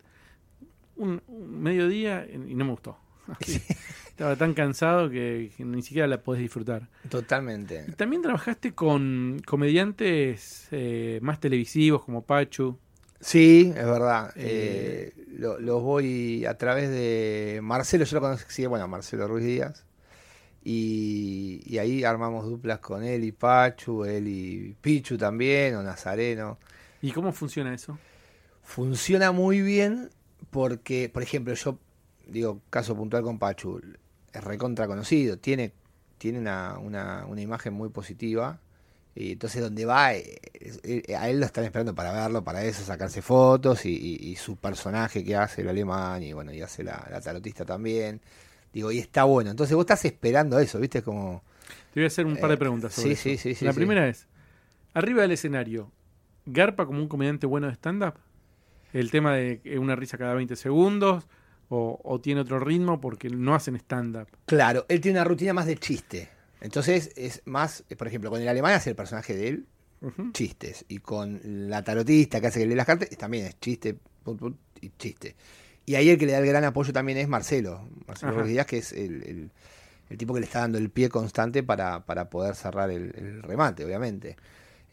[0.98, 2.98] Un, un mediodía y no me gustó.
[4.10, 6.88] Estaba tan cansado que, que ni siquiera la podés disfrutar.
[7.10, 7.86] totalmente.
[7.88, 12.78] Y también trabajaste con comediantes eh, más televisivos como Pachu.
[13.20, 14.32] Sí, es verdad.
[14.36, 19.46] Eh, Eh, lo- los voy a través de Marcelo, yo lo conocí, bueno, Marcelo Ruiz
[19.46, 19.86] Díaz.
[20.64, 26.58] Y, y ahí armamos duplas con él y Pachu, él y Pichu también, o Nazareno.
[27.02, 27.98] ¿Y cómo funciona eso?
[28.64, 30.10] Funciona muy bien
[30.52, 31.80] porque, por ejemplo, yo
[32.30, 33.82] digo, caso puntual con Pachu,
[34.34, 35.74] es recontra conocido, tiene,
[36.18, 38.60] tiene una, una, una imagen muy positiva.
[39.16, 40.40] Y entonces donde va, eh,
[40.84, 44.36] eh, a él lo están esperando para verlo, para eso, sacarse fotos y, y- y
[44.36, 48.22] su personaje que hace el alemán y bueno, y hace la, la tarotista también.
[48.74, 49.50] Digo, y está bueno.
[49.52, 51.02] Entonces vos estás esperando eso, ¿viste?
[51.02, 51.42] Como...
[51.92, 53.36] Te voy a hacer un par de Eh, preguntas sobre sí, eso.
[53.38, 53.74] sí, sí, La sí.
[53.74, 54.28] primera es,
[54.94, 55.92] arriba del escenario,
[56.46, 58.16] ¿garpa como un comediante bueno de stand-up?
[58.94, 61.28] ¿El tema de una risa cada 20 segundos?
[61.70, 64.28] O, o tiene otro ritmo porque no hacen stand-up?
[64.46, 66.30] Claro, él tiene una rutina más de chiste.
[66.62, 69.66] Entonces es más, por ejemplo, con el alemán hace el personaje de él,
[70.32, 70.86] chistes.
[70.88, 73.98] Y con la tarotista que hace que lee las cartas, también es chiste,
[74.82, 75.36] y chiste.
[75.86, 78.78] Y ahí el que le da el gran apoyo también es Marcelo, Marcelo Díaz, que
[78.80, 79.52] es el, el-
[80.10, 83.44] el tipo que le está dando el pie constante para, para poder cerrar el, el
[83.44, 84.38] remate, obviamente.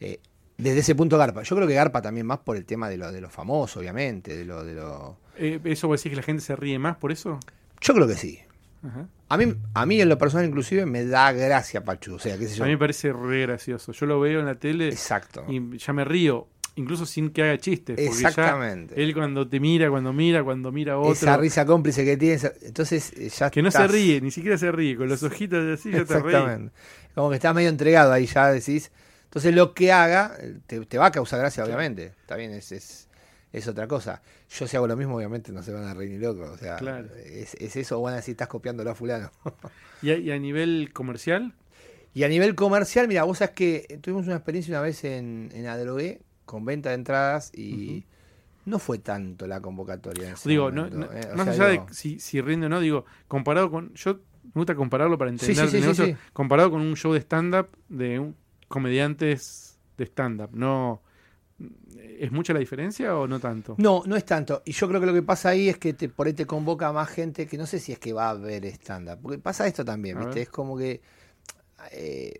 [0.01, 0.19] Eh,
[0.57, 1.41] desde ese punto Garpa.
[1.43, 4.35] Yo creo que Garpa también más por el tema de lo, de lo famoso, obviamente,
[4.35, 5.17] de lo, de lo...
[5.37, 7.39] Eh, ¿Eso vos decís que la gente se ríe más por eso?
[7.81, 8.39] Yo creo que sí.
[8.83, 9.07] Ajá.
[9.29, 12.47] A mí, a mí en lo personal inclusive me da gracia Pachu, o sea, qué
[12.47, 12.63] sé yo.
[12.63, 13.91] A mí me parece re gracioso.
[13.91, 15.43] Yo lo veo en la tele Exacto.
[15.49, 17.95] y ya me río, incluso sin que haga chistes.
[17.95, 18.93] Porque Exactamente.
[18.95, 21.13] ya él cuando te mira, cuando mira, cuando mira a otro.
[21.13, 24.57] Esa risa cómplice que tiene, entonces eh, ya que no estás- se ríe, ni siquiera
[24.59, 26.27] se ríe, con los ojitos así ya te ríe.
[26.29, 26.71] Exactamente.
[27.15, 28.91] Como que estás medio entregado ahí, ya decís.
[29.23, 32.13] Entonces lo que haga eh, te, te va a causar gracia, obviamente.
[32.21, 33.07] Está bien, es, es,
[33.57, 34.21] es otra cosa.
[34.49, 36.49] Yo si hago lo mismo, obviamente no se van a reír ni locos.
[36.49, 37.07] O sea, Claro.
[37.25, 39.31] es, es eso, o van a decir, estás copiándolo a fulano.
[40.01, 41.53] ¿Y a, y a nivel comercial?
[42.13, 45.67] y a nivel comercial, mira, vos sabés que tuvimos una experiencia una vez en, en
[45.67, 48.05] Adrogué con venta de entradas y
[48.65, 50.27] no fue tanto la convocatoria.
[50.29, 51.27] en ese Digo, no, momento, no- eh.
[51.35, 53.93] Más sea, allá digo, de si, si rinde o no, digo, comparado con.
[53.95, 54.13] Yo
[54.45, 56.17] me gusta compararlo para entender sí, el sí, negocio.
[56.31, 58.35] Comparado con un show de stand-up de un-
[58.69, 60.49] comediantes de stand-up.
[60.53, 61.01] No.
[62.19, 63.75] ¿Es mucha la diferencia o no tanto?
[63.77, 64.61] No, no es tanto.
[64.65, 66.91] Y yo creo que lo que pasa ahí es que te, por ahí te convoca
[66.91, 69.19] más gente que no sé si es que va a ver stand-up.
[69.21, 70.35] Porque pasa esto también, A ¿viste?
[70.35, 70.43] ver.
[70.43, 71.01] Es como que
[71.91, 72.33] eh,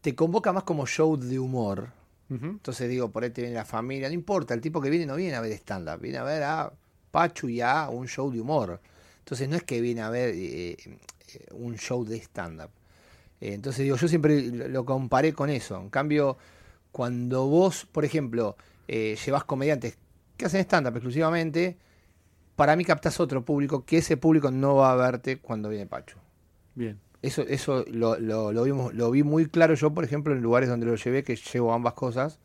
[0.00, 1.88] te convoca más como show de humor.
[2.28, 4.08] Entonces digo, por ahí te viene la familia.
[4.08, 6.00] No importa, el tipo que viene no viene a ver stand-up.
[6.00, 6.72] Viene a ver a
[7.12, 8.80] Pachu y a un show de humor.
[9.20, 12.70] Entonces no es que viene a ver eh, eh, un show de stand-up.
[13.40, 15.80] Eh, entonces digo, yo siempre lo comparé con eso.
[15.80, 16.36] En cambio,
[16.96, 18.56] cuando vos, por ejemplo,
[18.88, 19.98] eh, llevas comediantes
[20.38, 21.76] que hacen stand-up exclusivamente,
[22.56, 26.16] para mí captás otro público que ese público no va a verte cuando viene Pachu.
[26.74, 26.98] Bien.
[27.20, 30.70] Eso, eso lo, lo, lo vimos, lo vi muy claro yo, por ejemplo, en lugares
[30.70, 32.38] donde lo llevé, que llevo ambas cosas.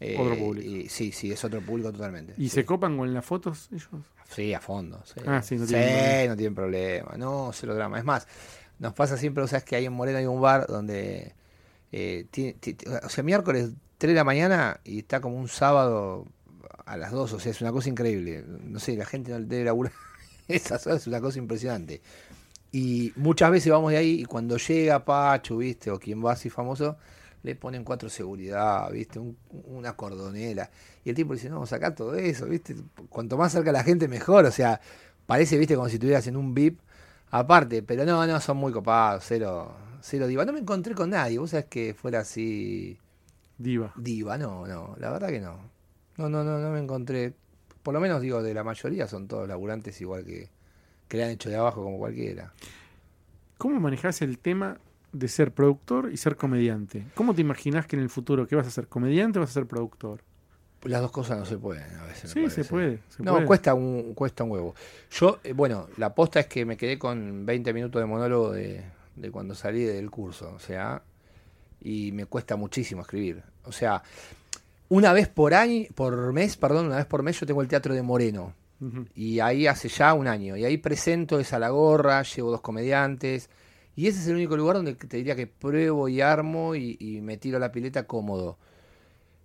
[0.00, 0.68] Eh, Otro público.
[0.68, 2.34] y- sí, sí, es otro público totalmente.
[2.36, 2.56] ¿Y sí.
[2.56, 3.88] se copan con las fotos ellos?
[4.28, 5.00] Sí, a fondo.
[5.06, 6.28] Sí, Ah, sí, no Sí, tienen problema.
[6.28, 7.16] no tienen problema.
[7.16, 7.98] No, cero drama.
[7.98, 8.28] Es más,
[8.80, 11.32] nos pasa siempre, o sea, es que ahí en Moreno hay un bar donde.
[11.92, 15.48] Eh, tiene- ti- ti- o sea, miércoles 3 de la mañana y está como un
[15.48, 16.26] sábado
[16.86, 17.32] a las 2.
[17.34, 18.44] O sea, es una cosa increíble.
[18.46, 19.92] No sé, la gente no debe laburar.
[20.48, 22.00] Esas horas es una cosa impresionante.
[22.72, 25.90] Y muchas veces vamos de ahí y cuando llega Pachu, ¿viste?
[25.90, 26.96] O quien va así famoso,
[27.42, 29.18] le ponen cuatro seguridad, ¿viste?
[29.18, 30.70] Un- una cordonera.
[31.04, 32.76] Y el tipo dice, no, saca todo eso, ¿viste?
[33.08, 34.44] Cuanto más cerca la gente, mejor.
[34.44, 34.80] O sea,
[35.26, 35.76] parece, ¿viste?
[35.76, 36.80] Como si estuvieras en un VIP
[37.30, 37.82] aparte.
[37.82, 39.74] Pero no, no, son muy copados, cero,
[40.08, 40.44] cero diva.
[40.44, 42.98] No me encontré con nadie, vos sabés que fuera así
[43.58, 43.92] Diva.
[43.96, 45.58] diva, no, no, la verdad que no.
[46.16, 47.34] No, no, no, no me encontré.
[47.82, 50.48] Por lo menos digo, de la mayoría son todos laburantes igual que,
[51.08, 52.52] que le han hecho de abajo como cualquiera.
[53.56, 54.78] ¿Cómo manejás el tema
[55.12, 57.04] de ser productor y ser comediante?
[57.14, 58.86] ¿Cómo te imaginás que en el futuro, ¿qué vas a ser?
[58.88, 60.20] ¿Comediante o vas a ser productor?
[60.84, 62.30] Las dos cosas no se pueden a veces.
[62.30, 63.00] Sí, se puede.
[63.08, 63.46] se No, puede.
[63.46, 64.74] cuesta un, cuesta un huevo.
[65.10, 68.84] Yo, eh, bueno, la posta es que me quedé con 20 minutos de monólogo de,
[69.20, 71.02] de cuando salí del curso, o sea,
[71.80, 73.42] y me cuesta muchísimo escribir.
[73.64, 74.02] O sea,
[74.88, 77.94] una vez por año, por mes, perdón, una vez por mes yo tengo el teatro
[77.94, 78.54] de Moreno.
[79.16, 80.56] Y ahí hace ya un año.
[80.56, 83.50] Y ahí presento esa la gorra, llevo dos comediantes.
[83.96, 87.20] Y ese es el único lugar donde te diría que pruebo y armo y, y
[87.20, 88.56] me tiro la pileta cómodo.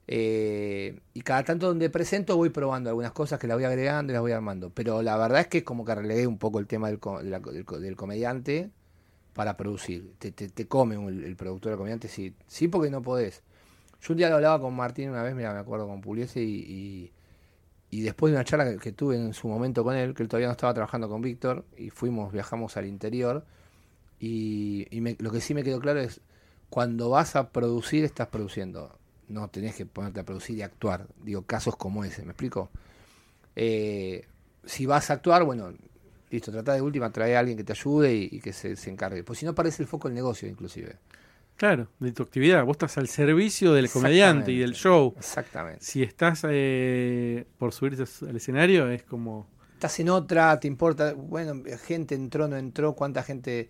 [0.05, 4.13] Eh, y cada tanto donde presento voy probando algunas cosas que las voy agregando y
[4.13, 4.69] las voy armando.
[4.69, 7.23] Pero la verdad es que es como que relegué un poco el tema del, co-
[7.23, 8.69] del, del comediante
[9.33, 10.13] para producir.
[10.19, 13.43] Te, te, te come un- el productor del comediante, sí, sí porque no podés.
[14.01, 16.55] Yo un día lo hablaba con Martín una vez, mira, me acuerdo con Pugliese y,
[16.67, 17.11] y,
[17.91, 20.29] y después de una charla que, que tuve en su momento con él, que él
[20.29, 23.45] todavía no estaba trabajando con Víctor, y fuimos, viajamos al interior,
[24.19, 26.21] y, y me- lo que sí me quedó claro es,
[26.69, 28.97] cuando vas a producir, estás produciendo.
[29.29, 31.07] No tenés que ponerte a producir y actuar.
[31.23, 32.69] Digo, casos como ese, ¿me explico?
[33.55, 34.27] Eh,
[34.65, 35.73] si vas a actuar, bueno,
[36.33, 38.89] listo, trata de última, trae a alguien que te ayude y, y que se, se
[38.89, 39.23] encargue.
[39.23, 40.97] Pues si no, parece el foco del negocio, inclusive.
[41.55, 42.65] Claro, de tu actividad.
[42.65, 45.13] Vos estás al servicio del comediante y del show.
[45.17, 45.83] Exactamente.
[45.85, 49.47] Si estás eh, por subirte al escenario, es como.
[49.73, 53.69] estás en otra, te importa, bueno, gente entró, no entró, cuánta gente,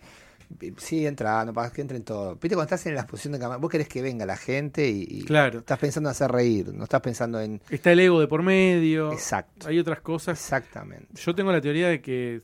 [0.78, 2.36] sí entra, no pasa que entren todo.
[2.36, 5.06] Viste cuando estás en la exposición de cámara, vos querés que venga la gente y,
[5.10, 5.60] y Claro.
[5.60, 7.62] estás pensando en hacer reír, no estás pensando en...
[7.69, 9.12] Está el ego de por medio.
[9.12, 10.39] Exacto, Hay otras cosas.
[10.39, 11.08] exactamente.
[11.15, 12.41] Yo tengo la teoría de que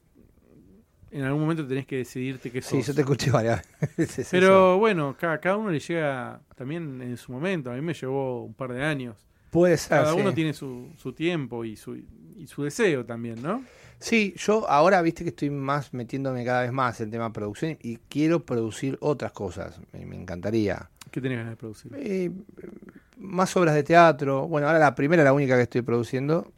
[1.12, 2.72] en algún momento tenés que decidirte qué sos.
[2.72, 3.62] Sí, yo te escuché varias
[3.98, 4.19] veces.
[4.19, 4.30] eso.
[4.32, 7.72] Pero bueno, cada, cada uno le llega también en su momento.
[7.72, 9.15] A mí me llevó un par de años.
[9.50, 10.19] Puede ser, Cada sí.
[10.22, 11.95] uno tiene su, su tiempo y su,
[12.38, 13.63] y su deseo también, ¿no?
[13.98, 17.78] Sí, yo ahora viste que estoy más metiéndome cada vez más en tema de producción
[17.82, 20.89] y quiero producir otras cosas, me, me encantaría.
[21.12, 21.91] ¿Qué tenés ganas de producir?
[21.95, 22.30] Eh,
[23.17, 24.48] más obras de teatro.
[24.48, 26.50] Bueno, ahora la primera, la única que estoy produciendo,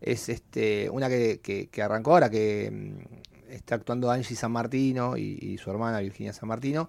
[0.00, 5.16] es este una que, que- que arrancó ahora, que mm, está actuando Angie San Martino
[5.16, 6.88] y, y su hermana Virginia San Martino,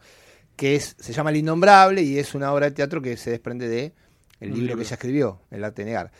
[0.55, 3.67] que es, se llama El Innombrable y es una obra de teatro que se desprende
[3.67, 3.93] de
[4.39, 4.75] el libro, libro.
[4.77, 6.11] que ella escribió, El arte de negar.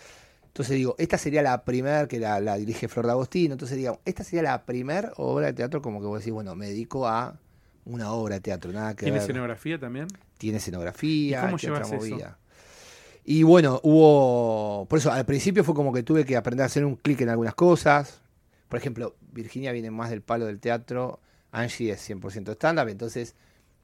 [0.47, 3.99] Entonces digo, esta sería la primera que la, la dirige Flor de Agostino, entonces digo,
[4.05, 7.37] esta sería la primera obra de teatro como que vos decís, bueno, me dedico a
[7.85, 10.07] una obra de teatro, nada que ¿Tiene ver escenografía también?
[10.37, 12.09] tiene escenografía, ¿Y cómo llevas otra eso?
[12.09, 12.37] movida.
[13.23, 14.85] Y bueno, hubo.
[14.89, 17.29] Por eso, al principio fue como que tuve que aprender a hacer un clic en
[17.29, 18.21] algunas cosas.
[18.69, 21.19] Por ejemplo, Virginia viene más del palo del teatro,
[21.51, 23.35] Angie es 100% stand-up, entonces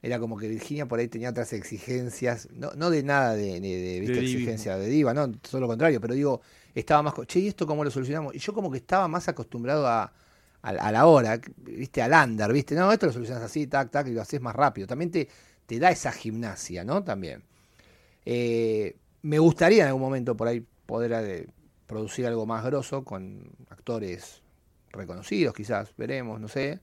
[0.01, 3.77] era como que Virginia por ahí tenía otras exigencias, no, no de nada de, de-
[3.81, 4.19] de, ¿viste?
[4.19, 6.41] De exigencia de diva, no, todo lo contrario, pero digo,
[6.75, 8.35] estaba más, che, ¿y esto cómo lo solucionamos?
[8.35, 10.03] Y yo como que estaba más acostumbrado a,
[10.61, 14.07] a, a la hora, viste, al andar, viste, no, esto lo solucionas así, tac, tac,
[14.07, 14.87] y lo haces más rápido.
[14.87, 15.29] También te,
[15.65, 17.01] te da esa gimnasia, ¿no?
[17.03, 17.43] También.
[18.25, 21.47] Eh, me gustaría en algún momento por ahí poder eh,
[21.87, 24.42] producir algo más grosso con actores
[24.93, 26.79] reconocidos, quizás, veremos, no sé.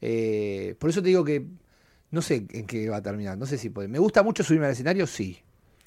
[0.00, 1.44] Eh, por eso te digo que
[2.10, 3.88] no sé en qué va a terminar, no sé si puede.
[3.88, 5.38] Me gusta mucho subirme al escenario, sí.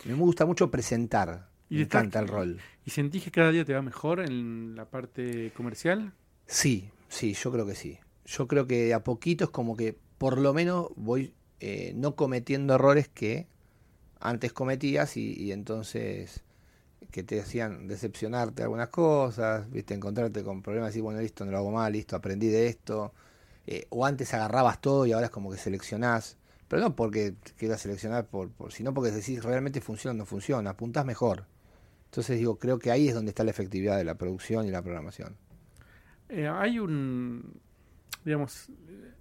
[0.06, 1.50] Me gusta mucho presentar.
[1.70, 2.60] ¿Y Me encanta el rol.
[2.86, 6.12] ¿Y sentís que cada día te va mejor en la parte comercial?
[6.46, 7.98] Sí, sí, yo creo que sí.
[8.26, 12.16] Yo creo que de a poquito es como que por lo menos voy eh, no
[12.16, 13.48] cometiendo errores que
[14.20, 16.44] antes cometías y, y entonces
[17.10, 21.58] que te hacían decepcionarte algunas cosas, viste, encontrarte con problemas y bueno, listo, no lo
[21.58, 23.14] hago mal, listo, aprendí de esto.
[23.68, 26.38] Eh, o antes agarrabas todo y ahora es como que seleccionás.
[26.68, 30.70] Pero no porque quieras seleccionar, por, por, sino porque decís realmente funciona o no funciona,
[30.70, 31.46] apuntás mejor.
[32.06, 34.82] Entonces digo, creo que ahí es donde está la efectividad de la producción y la
[34.82, 35.36] programación.
[36.30, 37.60] Eh, hay un,
[38.24, 39.12] digamos, eh,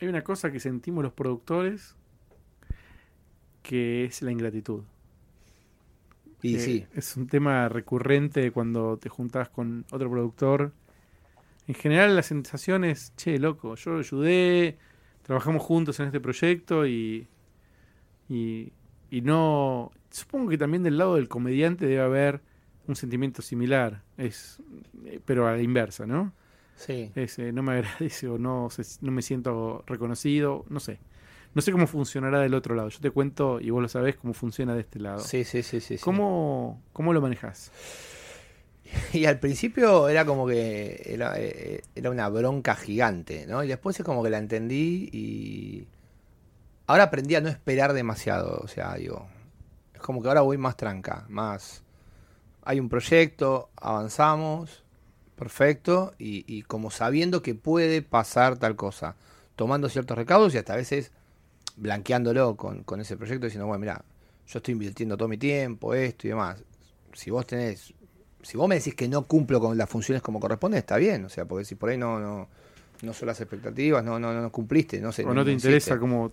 [0.00, 1.94] hay una cosa que sentimos los productores
[3.62, 4.82] que es la ingratitud.
[6.42, 10.72] Y Eh, sí, Es un tema recurrente cuando te juntás con otro productor.
[11.68, 14.78] En general la sensación es, che, loco, yo lo ayudé,
[15.22, 17.28] trabajamos juntos en este proyecto y,
[18.28, 18.72] y,
[19.10, 19.90] y no...
[20.10, 22.42] Supongo que también del lado del comediante debe haber
[22.88, 24.60] un sentimiento similar, es,
[25.04, 26.32] eh, pero a la inversa, ¿no?
[26.74, 27.14] sí.
[27.14, 31.00] Es, eh, no me agradece o no, se- no me siento reconocido, no sé.
[31.54, 32.88] No sé cómo funcionará del otro lado.
[32.88, 35.20] Yo te cuento, y vos lo sabés, cómo funciona de este lado.
[35.20, 35.98] Sí, sí, sí, sí.
[35.98, 36.04] sí.
[36.04, 37.72] ¿Cómo, ¿Cómo lo manejas?
[39.12, 43.62] Y al principio era como que era, eh, era una bronca gigante, ¿no?
[43.64, 45.86] Y después es como que la entendí y
[46.86, 49.28] ahora aprendí a no esperar demasiado, o sea, digo,
[49.94, 51.82] es como que ahora voy más tranca, más...
[52.62, 54.84] Hay un proyecto, avanzamos,
[55.34, 59.16] perfecto, y, y como sabiendo que puede pasar tal cosa,
[59.56, 61.10] tomando ciertos recaudos y hasta a veces
[61.80, 64.04] blanqueándolo con, con ese proyecto, diciendo, bueno, mira,
[64.46, 66.62] yo estoy invirtiendo todo mi tiempo, esto y demás.
[67.12, 67.92] Si vos tenés
[68.42, 71.28] si vos me decís que no cumplo con las funciones como corresponde, está bien, o
[71.28, 72.48] sea, porque si por ahí no no
[73.02, 76.32] no son las expectativas, no no no cumpliste, no sé, o no te interesa, como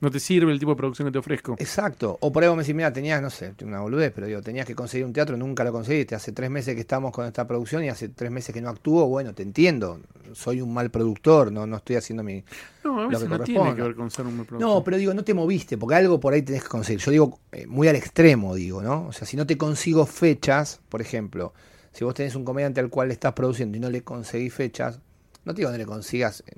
[0.00, 1.56] no te sirve el tipo de producción que te ofrezco.
[1.58, 2.18] Exacto.
[2.20, 4.66] O por ahí vos me decís, mira, tenías, no sé, una boludez, pero digo, tenías
[4.66, 6.14] que conseguir un teatro, nunca lo conseguiste.
[6.14, 9.06] Hace tres meses que estamos con esta producción y hace tres meses que no actúo.
[9.06, 10.00] Bueno, te entiendo.
[10.32, 12.44] Soy un mal productor, no, no estoy haciendo mi.
[12.82, 14.74] No, a lo veces que no tiene que ver con ser un buen productor.
[14.76, 17.00] No, pero digo, no te moviste, porque algo por ahí tenés que conseguir.
[17.00, 19.06] Yo digo, eh, muy al extremo, digo, ¿no?
[19.06, 21.52] O sea, si no te consigo fechas, por ejemplo,
[21.92, 24.98] si vos tenés un comediante al cual le estás produciendo y no le conseguís fechas,
[25.44, 26.54] no te digo que no le consigas eh,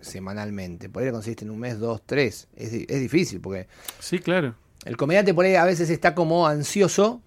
[0.00, 0.88] semanalmente.
[0.88, 2.48] Por ahí le conseguiste en un mes, dos, tres.
[2.56, 3.66] Es difícil, porque
[3.98, 4.54] Sí, claro.
[4.84, 7.20] el comediante por ahí a veces está como ansioso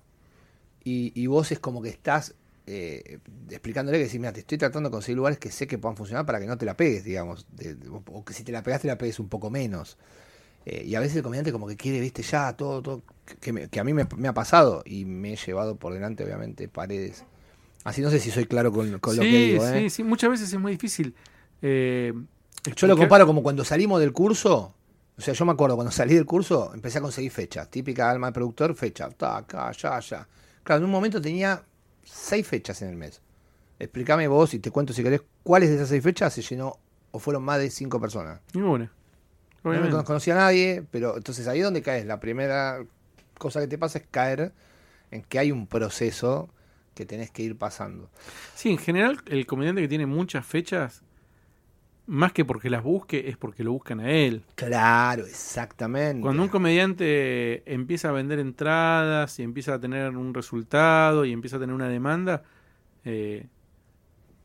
[0.84, 2.36] y, y vos es como que estás
[2.73, 5.97] eh, explicándole que decís, mira, te estoy tratando de conseguir lugares que sé que puedan
[5.97, 7.45] funcionar para que no te la pegues, digamos.
[7.51, 9.97] de- de- o que si te la pegas, te la pegues un poco menos.
[10.65, 13.01] Eh, y a veces el comediante como que quiere, viste, ya, todo, todo,
[13.39, 16.23] que, me- que a mí me, me ha pasado y me he llevado por delante,
[16.23, 17.23] obviamente, paredes.
[17.84, 19.67] Así no sé si soy claro con, con lo que digo.
[19.67, 19.81] ¿eh?
[19.84, 20.03] sí, sí.
[20.03, 21.15] Muchas veces es muy difícil.
[21.63, 22.13] eh,
[22.75, 24.75] Yo lo comparo como cuando salimos del curso.
[25.17, 27.69] O sea, yo me acuerdo cuando salí del curso, empecé a conseguir fechas.
[27.69, 29.10] Típica alma de productor, fecha.
[29.10, 30.27] Ta, acá, allá, allá.
[30.63, 31.62] Claro, en un momento tenía
[32.12, 33.21] seis fechas en el mes.
[33.80, 36.78] Explícame vos y te cuento si querés cuáles de esas seis fechas se llenó
[37.12, 38.41] o fueron más de cinco personas.
[38.54, 38.91] Ninguna.
[39.63, 42.06] No me conocía a nadie, pero entonces ahí es donde caes.
[42.06, 42.84] La primera
[43.38, 44.54] cosa que te pasa es caer
[45.12, 46.50] en que hay un proceso
[46.95, 48.10] que tenés que ir pasando.
[48.56, 51.04] Sí, en general, el comediante que tiene muchas fechas,
[52.12, 54.43] más que porque las busque, es porque lo buscan a él.
[54.56, 56.21] Claro, exactamente.
[56.21, 61.56] Cuando un comediante empieza a vender entradas y empieza a tener un resultado y empieza
[61.56, 62.43] a tener una demanda,
[63.06, 63.47] eh,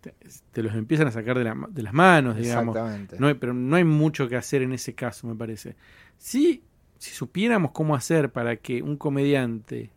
[0.01, 0.15] te,
[0.53, 2.77] te los empiezan a sacar de, la de las manos, digamos.
[2.77, 3.17] Exactamente.
[3.19, 5.75] No hay- pero no hay mucho que hacer en ese caso, me parece.
[6.19, 6.63] Sí,
[6.99, 9.91] si supiéramos cómo hacer para que un comediante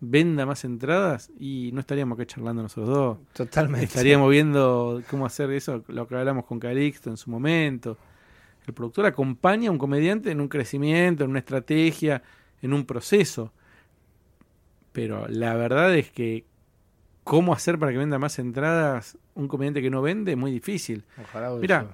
[0.00, 3.18] venda más entradas y no estaríamos acá charlando nosotros dos.
[3.32, 3.86] Totalmente.
[3.86, 7.96] Estaríamos viendo cómo hacer eso, lo que hablamos con Calixto en su momento.
[8.66, 12.22] El productor acompaña a un comediante en un crecimiento, en una estrategia,
[12.62, 13.52] en un proceso.
[14.92, 16.44] Pero la verdad es que
[17.22, 21.04] cómo hacer para que venda más entradas un comediante que no vende es muy difícil.
[21.22, 21.86] Ojalá Mira,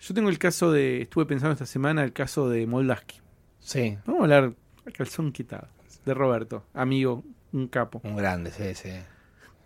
[0.00, 3.20] yo tengo el caso de, estuve pensando esta semana el caso de Moldaski.
[3.60, 4.54] Sí, Vamos a hablar
[4.92, 5.66] calzón quitado,
[6.04, 7.24] de Roberto, amigo,
[7.56, 8.00] un capo.
[8.04, 8.90] un grande, sí, sí.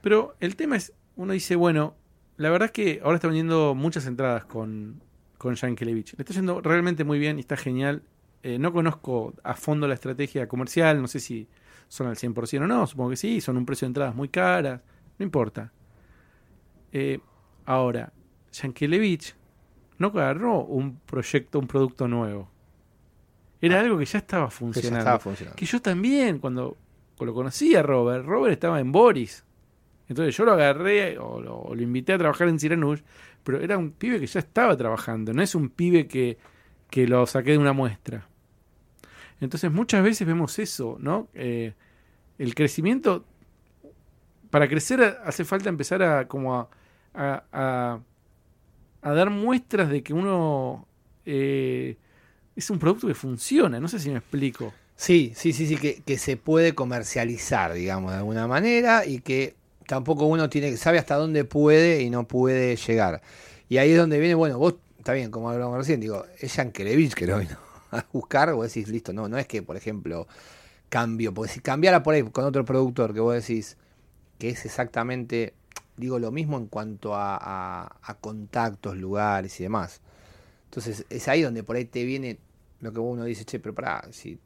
[0.02, 1.94] Pero el tema es, uno dice, bueno,
[2.36, 5.02] la verdad es que ahora está vendiendo muchas entradas con,
[5.36, 6.14] con Yankelevich.
[6.16, 8.02] Le está yendo realmente muy bien y está genial.
[8.42, 11.46] Eh, no conozco a fondo la estrategia comercial, no sé si
[11.88, 14.80] son al 100% o no, supongo que sí, son un precio de entradas muy caras,
[15.18, 15.72] no importa.
[16.92, 17.18] Eh,
[17.66, 18.12] ahora,
[18.52, 19.34] Yankelevich
[19.98, 22.48] no agarró un proyecto, un producto nuevo.
[23.60, 24.98] Era algo que ya estaba Que ya funcionando.
[25.00, 25.56] estaba funcionando.
[25.56, 26.78] Que yo también, cuando
[27.26, 29.44] lo conocí a Robert, Robert estaba en Boris.
[30.08, 33.00] Entonces yo lo agarré o lo, lo invité a trabajar en Siranush,
[33.44, 36.36] pero era un pibe que ya estaba trabajando, no es un pibe que,
[36.90, 38.26] que lo saqué de una muestra.
[39.40, 41.28] Entonces muchas veces vemos eso, ¿no?
[41.34, 41.74] Eh,
[42.38, 43.24] el crecimiento,
[44.50, 46.68] para crecer hace falta empezar a como a,
[47.14, 48.00] a, a-
[49.02, 50.86] a dar muestras de que uno
[51.24, 51.96] eh,
[52.54, 54.74] es un producto que funciona, no sé si me explico.
[55.00, 59.54] Sí, sí, sí, sí, que, que se puede comercializar, digamos, de alguna manera y que
[59.86, 63.22] tampoco uno tiene sabe hasta dónde puede y no puede llegar.
[63.70, 67.14] Y ahí es donde viene, bueno, vos, está bien, como hablamos recién, digo, es Yankelevich
[67.14, 67.56] que lo vino
[67.92, 70.26] a buscar, vos decís, listo, no, no es que, por ejemplo,
[70.90, 73.76] cambio, porque si cambiara por ahí con otro productor que vos decís
[74.38, 75.54] que es exactamente,
[75.96, 80.00] digo, lo mismo en cuanto a, a- a contactos, lugares y demás.
[80.66, 82.38] Entonces, es ahí donde por ahí te viene
[82.80, 84.38] lo que uno dice, che, pero pará, si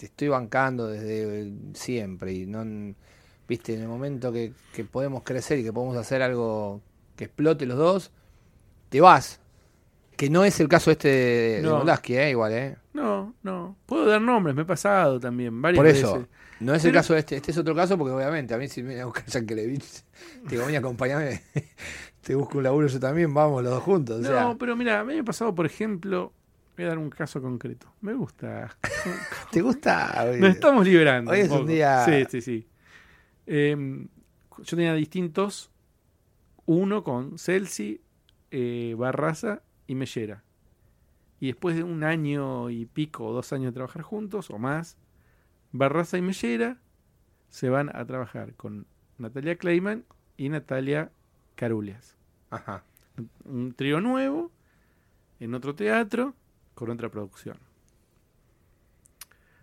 [0.00, 2.64] te estoy bancando desde siempre y no,
[3.46, 6.80] viste, en el momento que, que podemos crecer y que podemos hacer algo
[7.16, 8.10] que explote los dos,
[8.88, 9.40] te vas.
[10.16, 11.76] Que no es el caso este de, de No.
[11.78, 12.76] Moldaski, eh, igual, eh.
[12.94, 13.76] No, no.
[13.84, 16.28] Puedo dar nombres, me he pasado también varias Por eso, veces.
[16.60, 18.98] no es el caso este, este es otro caso porque obviamente a mí si me
[19.02, 19.84] a buscar Yankelevich,
[20.44, 21.42] te digo, vení, acompañame,
[22.22, 24.20] te busco un laburo yo también, vamos los dos juntos.
[24.20, 26.32] O sea, No, pero mira, me ha pasado, por ejemplo,
[26.80, 27.92] voy a dar un caso concreto.
[28.00, 28.76] Me gusta.
[29.52, 30.24] ¿te gusta?
[30.38, 31.30] Nos estamos liberando.
[31.30, 31.68] Hoy es un poco.
[31.70, 32.68] día- Sí, sí, sí.
[33.46, 34.08] Em,
[34.58, 35.70] yo tenía distintos.
[36.66, 38.00] Uno con Celsi,
[38.50, 40.44] eh, Barraza y Mellera.
[41.40, 44.96] Y después de un año y pico o dos años de trabajar juntos o más,
[45.72, 46.78] Barraza y Mellera
[47.48, 48.86] se van a trabajar con
[49.18, 50.04] Natalia Kleiman
[50.36, 51.10] y Natalia
[51.56, 52.16] Carulias.
[52.50, 52.84] Ajá.
[53.44, 54.50] un trío nuevo
[55.40, 56.34] en otro teatro
[56.80, 57.58] con otra producción.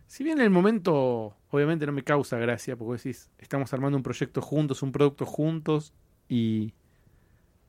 [0.05, 4.03] Si bien en el momento obviamente no me causa gracia, porque decís, estamos armando un
[4.03, 5.93] proyecto juntos, un producto juntos,
[6.29, 6.73] y,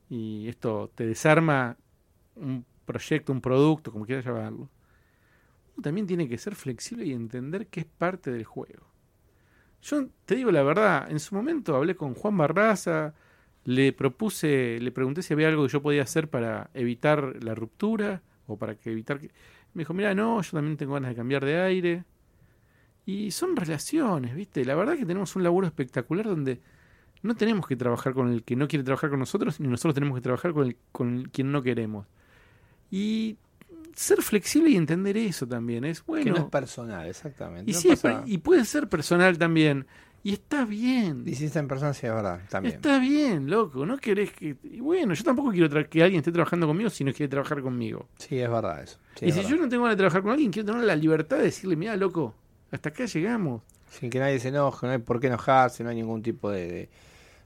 [0.09, 1.77] y esto te desarma
[2.35, 4.69] un proyecto, un producto, como quieras llamarlo,
[5.75, 8.87] uno también tiene que ser flexible y entender que es parte del juego.
[9.81, 13.13] Yo te digo la verdad, en su momento hablé con Juan Barraza,
[13.63, 18.21] le propuse, le pregunté si había algo que yo podía hacer para evitar la ruptura
[18.49, 19.31] o para que evitar que...
[19.73, 22.03] Me dijo, mira, no, yo también tengo ganas de cambiar de aire.
[23.05, 24.63] Y son relaciones, ¿viste?
[24.65, 26.61] La verdad que tenemos un laburo espectacular donde
[27.21, 30.15] no tenemos que trabajar con el que no quiere trabajar con nosotros, ni nosotros tenemos
[30.17, 32.07] que trabajar con el con quien no queremos.
[32.91, 33.37] Y
[33.95, 36.23] ser flexible y entender eso también es bueno.
[36.25, 37.69] que no es personal, exactamente.
[37.71, 39.85] y, No sí, pasa- y puede ser personal también.
[40.21, 41.23] Y está bien.
[41.25, 42.75] Y si está en persona, sí, es verdad, también.
[42.75, 43.85] Está bien, loco.
[43.85, 44.57] No querés que.
[44.63, 48.09] Y bueno, yo tampoco quiero que alguien esté trabajando conmigo si no quiere trabajar conmigo.
[48.17, 48.99] Sí, es verdad eso.
[49.15, 49.55] Sí, y es si verdad.
[49.55, 51.95] yo no tengo ganas de trabajar con alguien, quiero tener la libertad de decirle, mira,
[51.95, 52.35] loco,
[52.69, 53.61] hasta acá llegamos.
[53.89, 56.67] Sin que nadie se enoje, no hay por qué enojarse, no hay ningún tipo de,
[56.67, 56.89] de,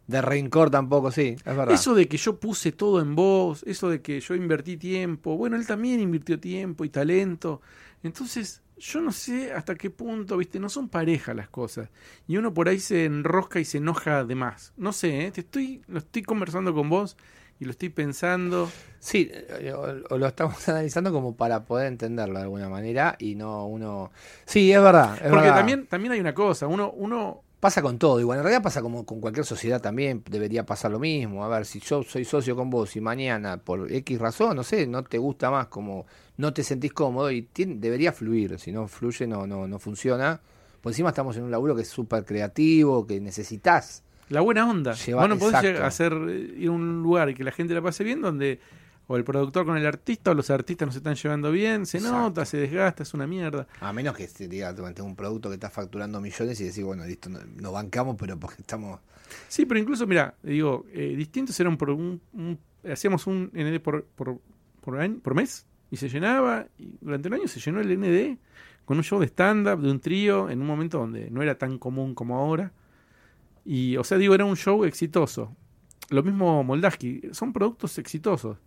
[0.08, 1.72] de rencor tampoco, sí, es verdad.
[1.72, 5.56] Eso de que yo puse todo en vos, eso de que yo invertí tiempo, bueno,
[5.56, 7.62] él también invirtió tiempo y talento.
[8.04, 11.90] Entonces, yo no sé hasta qué punto, viste, no son pareja las cosas.
[12.28, 14.74] Y uno por ahí se enrosca y se enoja de más.
[14.76, 15.32] No sé, ¿eh?
[15.32, 17.16] te estoy, lo estoy conversando con vos
[17.60, 18.70] y lo estoy pensando.
[19.00, 23.36] Sí, eh, o, o lo estamos analizando como para poder entenderlo de alguna manera y
[23.36, 24.12] no uno...
[24.46, 25.16] Sí, es verdad.
[25.16, 25.56] es Porque verdad.
[25.56, 29.06] también, también hay una cosa, uno, uno Pasa con todo, igual en realidad pasa como
[29.06, 31.46] con cualquier sociedad también, debería pasar lo mismo.
[31.46, 34.86] A ver, si yo soy socio con vos y mañana por X razón, no sé,
[34.86, 36.06] no te gusta más, como
[36.36, 40.42] no te sentís cómodo y debería fluir, si no fluye no, no, no funciona.
[40.82, 44.04] Por encima estamos en un laburo que es súper creativo, que necesitas.
[44.28, 44.92] La buena onda.
[44.96, 47.82] Lleva- Vos no podés hacer, eh, ir a un lugar y que la gente la
[47.82, 48.60] pase bien donde
[49.08, 51.98] o el productor con el artista, o los artistas no se están llevando bien, se
[51.98, 52.18] Exacto.
[52.20, 53.68] nota, se desgasta, es una mierda.
[53.82, 57.30] A menos que diga, tengo un producto que está facturando millones y decir, bueno, listo,
[57.30, 59.00] no- nos bancamos, pero porque estamos.
[59.50, 62.58] Sí, pero incluso, mira, digo, eh, distintos eran por un, un-
[62.90, 64.40] hacíamos un ND por, por,
[64.82, 68.38] por, año, por mes y se llenaba, y durante un año se llenó el ND
[68.86, 71.78] con un show de stand-up, de un trío, en un momento donde no era tan
[71.78, 72.72] común como ahora.
[73.66, 75.56] Y, o sea, digo, era un show exitoso.
[76.10, 78.58] Lo mismo Moldaski, son productos exitosos.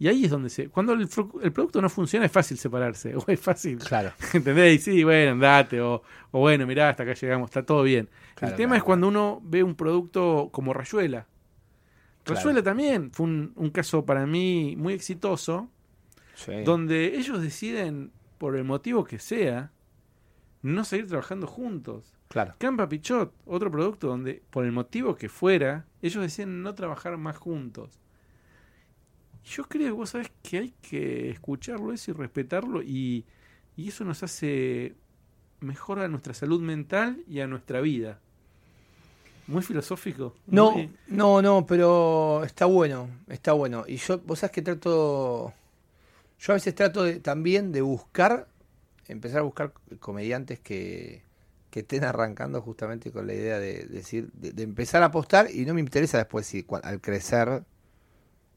[0.00, 0.68] Y ahí es donde se...
[0.70, 1.02] Cuando el,
[1.42, 4.12] el producto no funciona es fácil separarse, o es fácil Claro.
[4.32, 4.74] ¿Entendés?
[4.74, 8.08] Y sí, bueno, andate, o, o bueno, mirá, hasta acá llegamos, está todo bien.
[8.34, 11.26] Claro, el tema claro, es cuando uno ve un producto como Rayuela.
[12.24, 12.40] Claro.
[12.40, 15.68] Rayuela también fue un, un caso para mí muy exitoso,
[16.34, 16.64] Sí.
[16.64, 19.70] donde ellos deciden, por el motivo que sea,
[20.62, 22.16] no seguir trabajando juntos.
[22.28, 22.54] Claro.
[22.56, 27.36] Campa Pichot, otro producto donde, por el motivo que fuera, ellos deciden no trabajar más
[27.36, 27.99] juntos.
[29.44, 33.24] Yo creo que vos sabés que hay que escucharlo eso y respetarlo y,
[33.76, 34.94] y eso nos hace
[35.60, 38.18] mejor a nuestra salud mental y a nuestra vida.
[39.46, 40.34] Muy filosófico.
[40.46, 43.84] No, muy- no, no, pero está bueno, está bueno.
[43.88, 45.52] Y yo, vos sabés que trato,
[46.38, 48.46] yo a veces trato de, también de buscar,
[49.08, 51.22] empezar a buscar comediantes que,
[51.70, 55.64] que estén arrancando justamente con la idea de, decir, de, de empezar a apostar y
[55.66, 57.64] no me interesa después si al crecer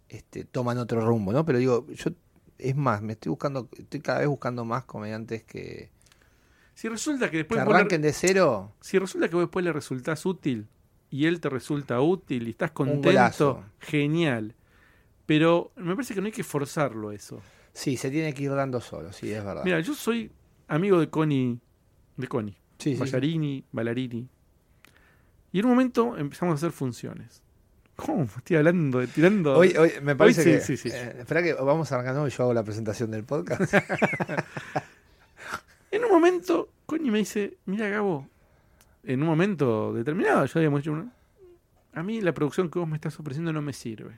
[0.10, 1.46] este, toman otro rumbo, ¿no?
[1.46, 2.12] Pero digo, yo,
[2.58, 5.90] es más, me estoy buscando, estoy cada vez buscando más comediantes que,
[6.76, 7.64] Si resulta que que después...
[7.66, 8.74] le- arranquen de cero.
[8.82, 10.68] si resulta que vos después le resultás útil
[11.10, 14.56] y él te resulta útil y estás contento, genial.
[15.26, 17.42] Pero me parece que no hay que forzarlo eso.
[17.74, 19.64] Sí, se tiene que ir dando solo, sí, es verdad.
[19.64, 20.32] Mira, yo soy
[20.68, 21.60] amigo de Connie,
[22.18, 23.00] de Connie, sí, sí, sí.
[23.00, 24.28] Ballarini, Ballarini.
[25.52, 27.42] Y en un momento empezamos a hacer funciones.
[27.96, 28.24] ¿Cómo?
[28.24, 29.56] Estoy hablando, de- tirando.
[29.58, 30.60] Hoy, hoy me parece sí, que.
[30.62, 30.90] sí, sí.
[30.92, 33.74] eh, espera que vamos arrancando y yo hago la presentación del podcast.
[35.92, 38.28] En un momento, Connie me dice, mira Gabo,
[39.04, 41.14] en un momento determinado, ya habíamos hecho una...
[41.94, 44.18] A mí la producción que vos me estás ofreciendo no me sirve.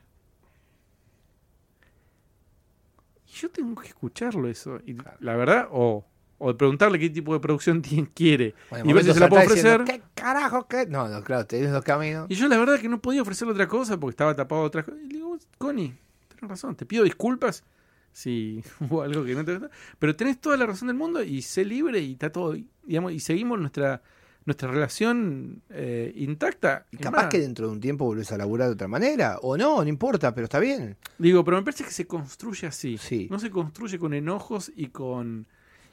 [3.28, 4.80] Y yo tengo que escucharlo eso.
[4.86, 5.18] Y Claro.
[5.20, 6.06] la verdad, o,
[6.38, 7.82] o de preguntarle qué tipo de producción
[8.14, 8.54] quiere.
[8.70, 9.84] Bueno, y ver si se la puedo ofrecer.
[9.84, 10.68] ¿Qué carajo?
[10.68, 10.86] ¿Qué?
[10.86, 12.28] No, no, claro, tenés dos caminos.
[12.30, 14.86] Y yo la verdad que no podía ofrecerle otra cosa porque estaba tapado de otras
[14.86, 15.00] cosas.
[15.04, 15.94] Y le digo, Connie,
[16.28, 17.64] tenés razón, te pido disculpas
[18.12, 19.70] si hubo algo que no te gusta.
[20.00, 23.20] Pero tenés toda la razón del mundo y sé libre y está todo, digamos, y
[23.20, 24.02] seguimos nuestra
[24.46, 26.86] nuestra relación eh, intacta.
[26.92, 29.40] Y capaz más, que dentro de un tiempo volvés a laburar de otra manera.
[29.42, 30.96] O no, no importa, pero está bien.
[31.18, 32.98] Digo, pero me parece que se construye así.
[32.98, 33.28] Sí.
[33.32, 35.48] No se construye con enojos y con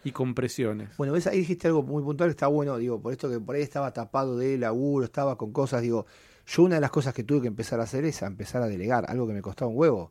[0.05, 0.97] y con presiones.
[0.97, 3.63] Bueno, ves, ahí dijiste algo muy puntual está bueno, digo, por esto que por ahí
[3.63, 6.07] estaba tapado de laburo, estaba con cosas, digo,
[6.47, 8.69] yo una de las cosas que tuve que empezar a hacer es a empezar a
[8.69, 10.11] delegar, algo que me costaba un huevo.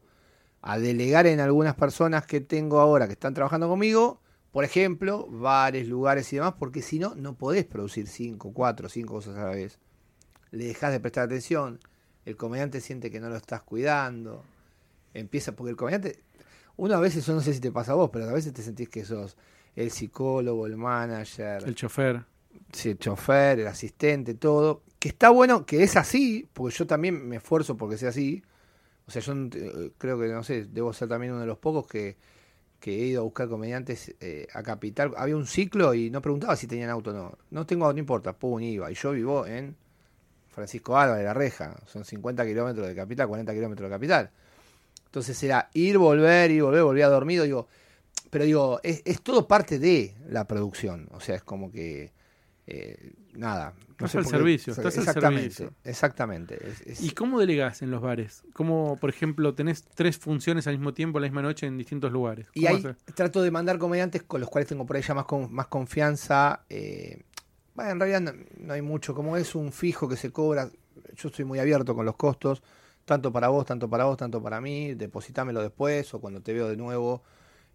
[0.61, 4.21] A delegar en algunas personas que tengo ahora que están trabajando conmigo,
[4.51, 9.15] por ejemplo, bares, lugares y demás, porque si no, no podés producir cinco, cuatro, cinco
[9.15, 9.79] cosas a la vez.
[10.51, 11.79] Le dejas de prestar atención,
[12.25, 14.43] el comediante siente que no lo estás cuidando,
[15.13, 16.19] empieza, porque el comediante,
[16.77, 18.61] uno a veces, yo no sé si te pasa a vos, pero a veces te
[18.61, 19.37] sentís que sos
[19.75, 22.23] el psicólogo, el manager, El chofer.
[22.71, 24.83] sí, el chofer, el asistente, todo.
[24.99, 28.43] Que está bueno, que es así, porque yo también me esfuerzo porque sea así.
[29.07, 31.87] O sea, yo eh, creo que, no sé, debo ser también uno de los pocos
[31.87, 32.17] que,
[32.79, 35.13] que he ido a buscar comediantes eh, a Capital.
[35.17, 37.37] Había un ciclo y no preguntaba si tenían auto o no.
[37.49, 38.91] No tengo, no importa, pum, iba.
[38.91, 39.75] Y yo vivo en
[40.49, 41.75] Francisco Alba de la Reja.
[41.87, 44.31] Son 50 kilómetros de Capital, 40 kilómetros de Capital.
[45.05, 47.43] Entonces era ir, volver, ir, volver, volvía dormido.
[47.43, 47.67] Digo,
[48.31, 51.07] pero digo, es, es todo parte de la producción.
[51.11, 52.11] O sea, es como que.
[52.67, 53.73] eh, nada.
[53.91, 55.73] Estás sé al servicio, estás al exactamente, servicio.
[55.83, 56.55] Exactamente.
[56.69, 58.43] es- es- ¿Y cómo delegás en los bares?
[58.53, 62.47] ¿Cómo, por ejemplo, tenés tres funciones al mismo tiempo, la misma noche, en distintos lugares?
[62.55, 62.65] Y
[63.13, 66.63] trato de mandar comediantes con los cuales tengo por ahí ya más, con- más confianza.
[66.69, 67.23] eh,
[67.75, 69.13] bueno, en realidad no, no hay mucho.
[69.15, 70.69] Como es un fijo que se cobra,
[71.15, 72.63] yo estoy muy abierto con los costos.
[73.05, 74.93] Tanto para vos, tanto para vos, tanto para mí.
[74.93, 77.23] Depositámelo después o cuando te veo de nuevo,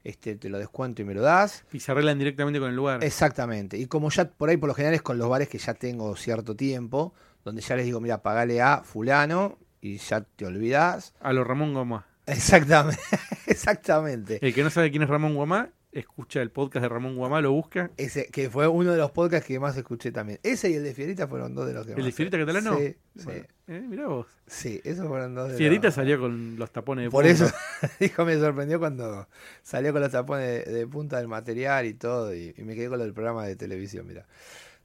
[0.07, 1.65] este te lo descuento y me lo das.
[1.73, 3.03] Y se arreglan directamente con el lugar.
[3.03, 3.77] Exactamente.
[3.77, 6.15] Y como ya por ahí por lo general es con los bares que ya tengo
[6.17, 7.13] cierto tiempo,
[7.45, 11.15] donde ya les digo, mira, pagale a fulano y ya te olvidás.
[11.21, 12.07] A lo Ramón Gomá.
[12.27, 13.01] Exactamente.
[13.47, 14.39] Exactamente.
[14.43, 17.53] El que no sabe quién es Ramón Guamá, escucha el podcast de Ramón Guamá, lo
[17.53, 17.91] busca.
[17.97, 20.39] Ese, que fue uno de los podcasts que más escuché también.
[20.43, 22.07] Ese y el de Fierita fueron dos de los que ¿El más.
[22.07, 22.79] de Fierita Catalano?
[22.79, 24.27] Sí, sí, Bueno, eh, mirá vos.
[24.47, 27.45] sí, esos fueron dos de Fierita los- salió con los tapones de Por punta.
[27.47, 27.55] eso,
[28.01, 29.27] dijo, me sorprendió cuando
[29.63, 32.89] salió con los tapones de, de punta del material y todo, y, y me quedé
[32.89, 34.27] con lo del programa de televisión, mira,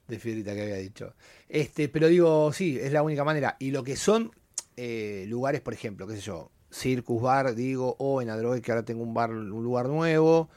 [0.08, 1.14] de Fierita que había dicho.
[1.50, 3.58] Este, pero digo, sí, es la única manera.
[3.60, 4.32] Y lo que son
[4.78, 8.86] eh, lugares, por ejemplo, qué sé yo, Circus Bar, digo, o en Adrogué, que ahora
[8.86, 10.50] tengo un bar, un lugar nuevo,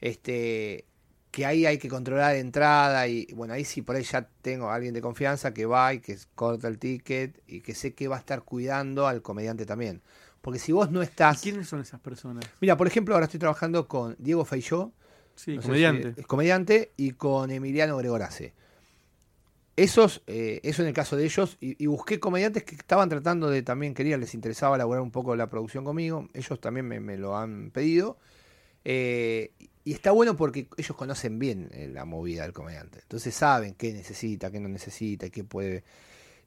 [0.00, 0.86] este,
[1.30, 4.74] que ahí hay que controlar entrada y bueno, ahí sí por ahí ya tengo a
[4.74, 8.16] alguien de confianza que va y que corta el ticket y que sé que va
[8.16, 10.02] a estar cuidando al comediante también.
[10.40, 11.42] Porque si vos no ¿Y estás...
[11.42, 12.44] quiénes son esas personas?
[12.60, 14.92] Mira, por ejemplo, ahora estoy trabajando con Diego Feijó,
[15.36, 16.14] Sí, no comediante.
[16.14, 18.54] si- es comediante y con Emiliano Gregorace.
[19.76, 23.48] Esos, eh, eso en el caso de ellos, y, y busqué comediantes que estaban tratando
[23.48, 27.16] de también, querían, les interesaba elaborar un poco la producción conmigo, ellos también me, me
[27.16, 28.18] lo han pedido,
[28.84, 29.52] eh,
[29.90, 33.92] y está bueno porque ellos conocen bien eh, la movida del comediante, entonces saben qué
[33.92, 35.82] necesita, qué no necesita, y qué puede,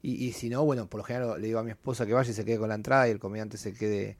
[0.00, 2.30] y, y si no, bueno, por lo general le digo a mi esposa que vaya
[2.30, 4.16] y se quede con la entrada y el comediante se quede,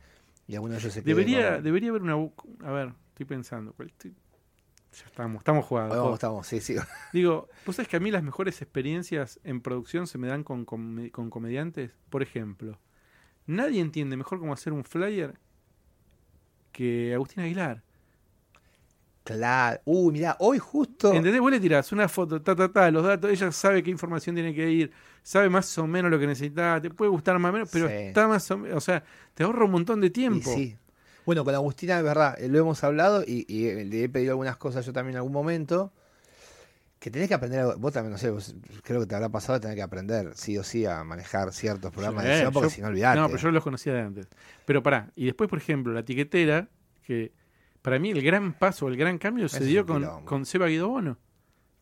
[0.46, 2.14] y alguno de ellos se quede Debería, con- debería haber una...
[2.64, 3.72] A ver, estoy pensando.
[3.72, 4.12] ¿cuál estoy-
[4.92, 5.96] Ya estamos, estamos jugando.
[5.96, 6.76] Vamos, estamos, sí, sí.
[7.14, 10.66] Digo, vos sabés que a mí las mejores experiencias en producción se me dan con,
[10.66, 11.92] con comediantes.
[12.10, 12.78] Por ejemplo,
[13.46, 15.38] nadie entiende mejor cómo hacer un flyer
[16.72, 17.82] que Agustín Aguilar.
[19.24, 19.80] Claro.
[19.86, 21.08] Uy, mirá, hoy justo.
[21.14, 21.40] ¿Entendés?
[21.40, 24.54] Vos le tirás una foto, ta, ta, ta, los datos, ella sabe qué información tiene
[24.54, 27.68] que ir, sabe más o menos lo que necesita, te puede gustar más o menos,
[27.72, 27.94] pero Sí.
[27.94, 29.02] está más o menos, o sea,
[29.34, 30.52] te ahorra un montón de Y tiempo.
[30.54, 30.76] sí.
[31.24, 34.32] Bueno, con Agustina, es verdad, eh, lo hemos hablado y, y, eh, le he pedido
[34.32, 35.90] algunas cosas yo también en algún momento.
[36.98, 39.76] Que tenés que aprender, vos también, no sé, vos- creo que te habrá pasado tener
[39.76, 42.88] que aprender sí o sí a manejar ciertos programas Sí, de edición, porque si no
[42.88, 43.18] olvidate.
[43.20, 44.28] No, pero yo los conocía de antes.
[44.66, 46.68] Pero pará, y después, por ejemplo, la etiquetera,
[47.06, 47.32] que
[47.84, 51.18] para mí el gran paso, el gran cambio se dio con, con Seba Guidobono,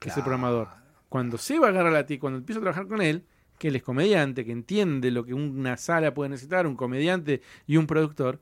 [0.01, 0.67] que es el programador.
[1.09, 3.25] Cuando Seba agarra la ti, cuando empiezo a trabajar con él,
[3.57, 7.77] que él es comediante, que entiende lo que una sala puede necesitar, un comediante y
[7.77, 8.41] un productor,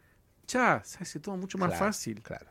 [0.49, 2.23] ya se hace todo mucho más Claro, fácil.
[2.23, 2.47] Claro.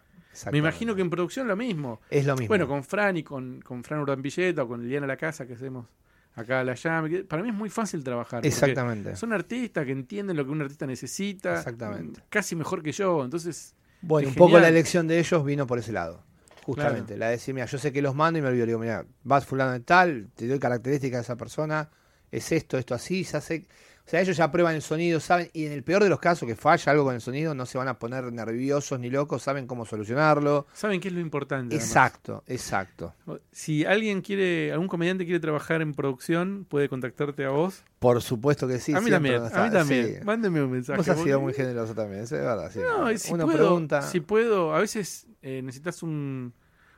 [0.52, 2.02] Me imagino que en producción lo mismo.
[2.12, 2.50] Es lo mismo.
[2.50, 5.88] Bueno, con Fran y con, con Fran Urdambilleta o con Liliana La Casa que hacemos
[6.36, 7.10] acá a la llave.
[7.10, 8.46] que Para mí es muy fácil trabajar.
[8.46, 9.16] Exactamente.
[9.16, 11.58] Son artistas que entienden lo que un artista necesita.
[11.58, 12.22] Exactamente.
[12.30, 13.26] Casi mejor que yo.
[13.26, 16.24] Entonces, Bueno, un poco la elección de ellos vino por ese lado.
[16.64, 18.66] Justamente, la de decir, mira, yo sé que los mando y me olvido.
[18.66, 21.90] Le digo, mira, vas fulano de tal, te doy características de esa persona,
[22.32, 23.66] es esto, esto así, ya sé.
[24.10, 26.48] O sea, ellos ya prueban el sonido, saben, y en el peor de los casos
[26.48, 29.68] que falla algo con el sonido, no se van a poner nerviosos ni locos, saben
[29.68, 30.66] cómo solucionarlo.
[30.74, 31.76] ¿saben qué es lo importante?
[31.76, 31.88] además?
[31.88, 33.14] Exacto, exacto.
[33.52, 37.84] Si alguien quiere, algún comediante quiere trabajar en producción, puede contactarte a vos.
[38.00, 38.96] Por supuesto que sí.
[38.96, 40.08] a mí también, a mí también.
[40.08, 40.26] sí.
[40.26, 40.98] Mándeme un mensaje.
[40.98, 42.72] Vos has sido muy generoso también, es verdad.
[42.74, 42.80] sí.
[42.80, 44.02] No, si puedo, pregunta.
[44.02, 46.52] si puedo, a veces eh, necesitas un,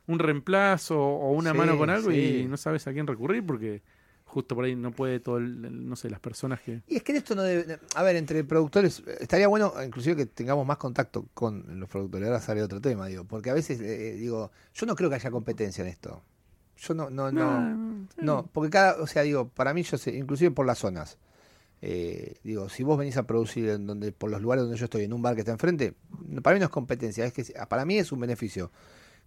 [0.07, 3.81] un reemplazo o una Sí, mano con algo y no sabes a quién recurrir porque
[4.31, 6.81] justo por ahí no puede todo, el- no sé, las personas que...
[6.87, 7.79] Y es que esto no debe.
[7.95, 12.27] A ver, entre productores, eh, estaría bueno, inclusive, que tengamos más contacto con los productores.
[12.27, 13.25] Ahora sale otro tema, digo.
[13.25, 16.23] Porque a veces, eh, digo, yo no creo que haya competencia en esto.
[16.77, 17.61] Yo no, no, no.
[17.61, 18.21] no, sí.
[18.21, 19.01] No, porque cada.
[19.01, 21.17] O sea, digo, para mí, yo sé, inclusive por las zonas.
[21.81, 25.03] eh, digo, si vos venís a producir en donde, por los lugares donde yo estoy,
[25.03, 25.93] en un bar que está enfrente,
[26.41, 27.25] para mí no es competencia.
[27.25, 28.71] Es que para mí es un beneficio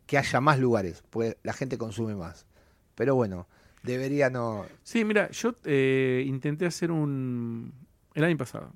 [0.07, 2.47] que haya más lugares, porque la gente consume más.
[2.95, 3.47] Pero bueno,
[3.85, 4.67] debería no.
[4.83, 7.73] Sí, mira, yo eh, intenté hacer un...
[8.15, 8.73] El año pasado,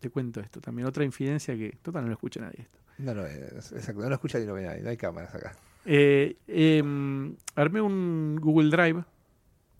[0.00, 2.78] te cuento esto también, otra infidencia que total no lo escucha nadie esto.
[2.98, 5.52] No lo es, exacto, no lo escucha ni lo ve nadie, no hay cámaras acá.
[5.84, 9.04] Eh, em, armé un Google Drive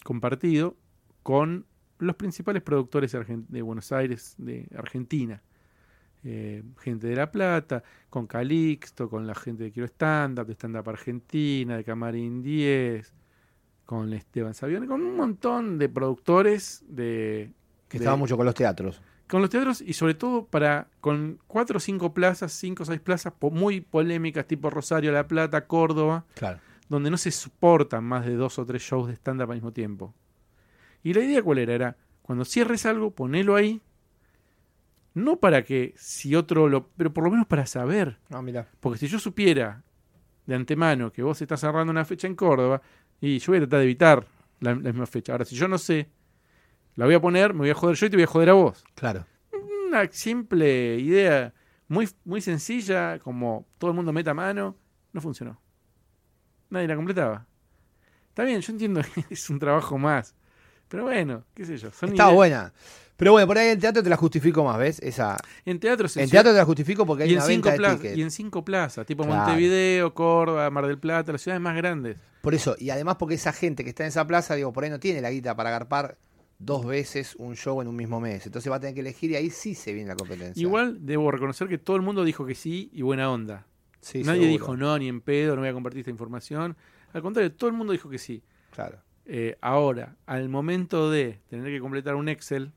[0.05, 0.77] compartido
[1.23, 1.67] con
[1.99, 5.43] los principales productores de Buenos Aires, de Argentina.
[6.25, 10.53] Eh, gente de La Plata, con Calixto, con la gente de Quiero Stand Up, de
[10.55, 13.13] Stand Up Argentina, de Camarín 10,
[13.89, 17.53] con Esteban Savione, con un montón de productores de,
[17.89, 19.01] Que de- estaba mucho con los teatros.
[19.27, 23.01] con los teatros y sobre todo para con cuatro o cinco plazas, cinco o seis
[23.01, 26.59] plazas po- muy polémicas tipo Rosario, La Plata, Córdoba, Claro.
[26.91, 30.13] donde no se soportan más de dos o tres shows de stand-up al mismo tiempo.
[31.03, 31.73] Y la idea cuál era?
[31.73, 33.81] Era, cuando cierres algo, ponelo ahí,
[35.15, 36.89] no para que si otro lo...
[36.89, 38.19] pero por lo menos para saber.
[38.29, 38.69] No, mira.
[38.81, 39.83] Porque si yo supiera
[40.47, 42.83] de antemano que vos estás cerrando una fecha en Córdoba,
[43.21, 44.27] y yo voy a tratar de evitar
[44.61, 45.33] la, la misma fecha.
[45.33, 46.09] Ahora, si yo no sé,
[46.97, 48.53] la voy a poner, me voy a joder yo y te voy a joder a
[48.55, 49.25] vos Claro.
[49.89, 51.53] una simple idea
[51.89, 54.77] muy, muy sencilla, como todo el mundo meta mano,
[55.13, 55.61] no funcionó.
[56.71, 57.47] Nadie la completaba.
[58.29, 60.35] Está bien, yo entiendo que es un trabajo más.
[60.89, 61.91] Pero bueno, qué sé yo.
[61.91, 62.73] Son ideas- buena.
[63.19, 65.01] Pero bueno, por ahí en teatro te la justifico más, ¿ves?
[65.01, 65.37] Esa...
[65.67, 67.89] En teatro se En teatro te la justifico porque hay y en, una cinco venta
[67.91, 68.17] de tickets.
[68.17, 69.41] y en cinco plazas, tipo Claro.
[69.43, 72.17] Montevideo, Córdoba, Mar del Plata, las ciudades más grandes.
[72.41, 74.91] Por eso, y además porque esa gente que está en esa plaza, digo, por ahí
[74.91, 76.17] no tiene la guita para agarpar
[76.61, 78.47] dos veces un show en un mismo mes.
[78.47, 80.61] Entonces va a tener que elegir y ahí sí se viene la competencia.
[80.61, 83.67] Igual debo reconocer que todo el mundo dijo que sí y buena onda.
[84.01, 84.53] Sí, Nadie seguro.
[84.53, 86.77] dijo no, ni en pedo, no voy a compartir esta información.
[87.13, 88.45] Al contrario, todo el mundo dijo que sí.
[88.71, 92.73] Claro, Eh, ahora, al momento de tener que completar un Excel,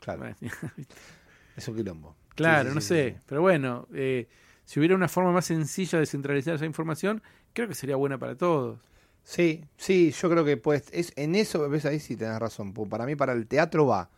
[0.00, 0.34] claro.
[1.56, 2.16] Es un quilombo.
[2.34, 3.10] Claro, sí, no sí, sé.
[3.18, 3.24] sí.
[3.26, 4.28] Pero bueno, eh,
[4.64, 7.22] si hubiera una forma más sencilla de centralizar esa información,
[7.52, 8.78] creo que sería buena para todos.
[9.22, 12.72] Sí, sí, yo creo que pues es en eso, ves ahí sí tenés razón.
[12.72, 14.08] Para mí, para el teatro va.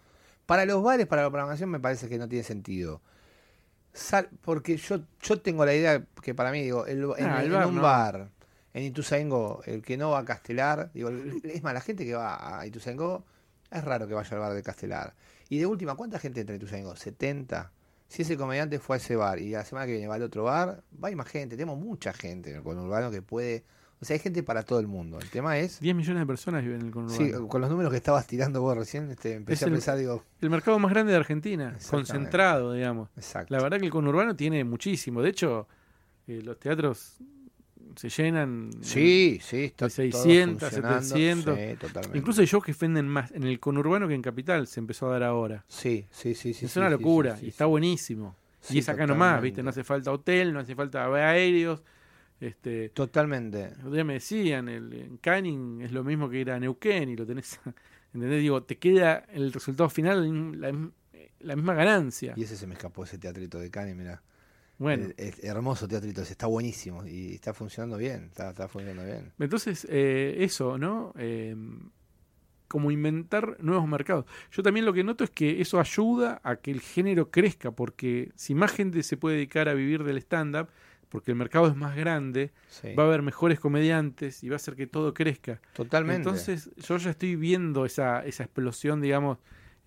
[0.47, 3.01] Para los bares, para la programación, me parece que no tiene sentido.
[3.93, 7.47] Sal- porque yo, yo tengo la idea que para mí, digo, el- en, Ah, el
[7.47, 7.83] en bar un no.
[7.83, 8.31] bar,
[8.73, 12.61] en Ituzaingó, el que no va a Castelar, digo, es más, la gente que va
[12.61, 13.25] a Ituzaingó,
[13.71, 15.15] es raro que vaya al bar de Castelar.
[15.53, 16.95] Y de última, ¿cuánta gente entra en Ituzaingó?
[16.95, 17.69] ¿70?
[18.09, 20.45] Si ese comediante fue a ese bar y la semana que viene va al otro
[20.45, 21.57] bar, va más gente.
[21.59, 23.63] Tenemos mucha gente en el conurbano que puede.
[24.01, 25.19] O sea, hay gente para todo el mundo.
[25.21, 25.79] El tema es.
[25.81, 27.23] 10 millones de personas viven en el conurbano.
[27.23, 29.99] Sí, con los números que estabas tirando vos recién, este, empecé Es a el- pensar,
[29.99, 33.11] digo, El mercado más grande de Argentina, concentrado, digamos.
[33.15, 33.55] exacto.
[33.55, 35.21] La verdad que el conurbano tiene muchísimo.
[35.21, 35.69] De hecho,
[36.29, 37.19] eh, los teatros
[37.97, 38.71] se llenan.
[38.83, 41.03] Sí, sí, está de todo 600, funcionando.
[41.03, 41.59] 700.
[41.59, 42.19] Sí, totalmente.
[42.19, 45.13] Incluso hay shows que venden más en el conurbano que en Capital, se empezó a
[45.13, 45.65] dar ahora.
[45.69, 46.67] Sí, sí, sí, sí.
[46.67, 48.37] es sí, una locura y está buenísimo.
[48.71, 49.43] Y es acá nomás.
[49.43, 49.63] ¿viste?
[49.63, 51.83] No hace falta hotel, no hace falta aéreos.
[52.41, 53.71] Este, Totalmente.
[53.91, 57.25] día me decían, el, en Canning es lo mismo que ir a Neuquén y lo
[57.25, 57.61] tenés,
[58.15, 58.41] ¿entendés?
[58.41, 60.73] Digo, te queda el resultado final la,
[61.39, 62.35] la misma ganancia.
[62.37, 64.23] Y ese se me escapó, ese teatrito de Cani, mira.
[64.79, 69.33] Bueno, Es hermoso teatrito, ese está buenísimo y está funcionando bien, está, está funcionando bien.
[69.39, 71.13] entonces eh, eso, ¿no?
[71.19, 71.55] Eh,
[72.69, 74.25] como inventar nuevos mercados.
[74.51, 78.33] Yo también lo que noto es que eso ayuda a que el género crezca, porque
[78.35, 80.69] si más gente se puede dedicar a vivir del stand-up,
[81.11, 82.95] porque el mercado es más grande, Sí.
[82.95, 85.61] va a haber mejores comediantes y va a hacer que todo crezca.
[85.75, 86.17] Totalmente.
[86.17, 89.37] Entonces yo ya estoy viendo esa, esa explosión, digamos,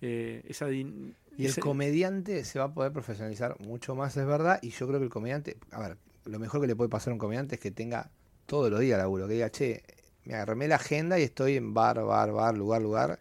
[0.00, 0.68] eh, esa...
[0.68, 4.58] din- Y el comediante se va a poder profesionalizar mucho más, es verdad.
[4.62, 7.14] Y yo creo que el comediante, a ver, lo mejor que le puede pasar a
[7.14, 8.10] un comediante es que tenga
[8.46, 9.28] todos los días laburo.
[9.28, 9.82] Que diga, che,
[10.24, 13.18] me agarré la agenda y estoy en bar, bar, bar, lugar, lugar,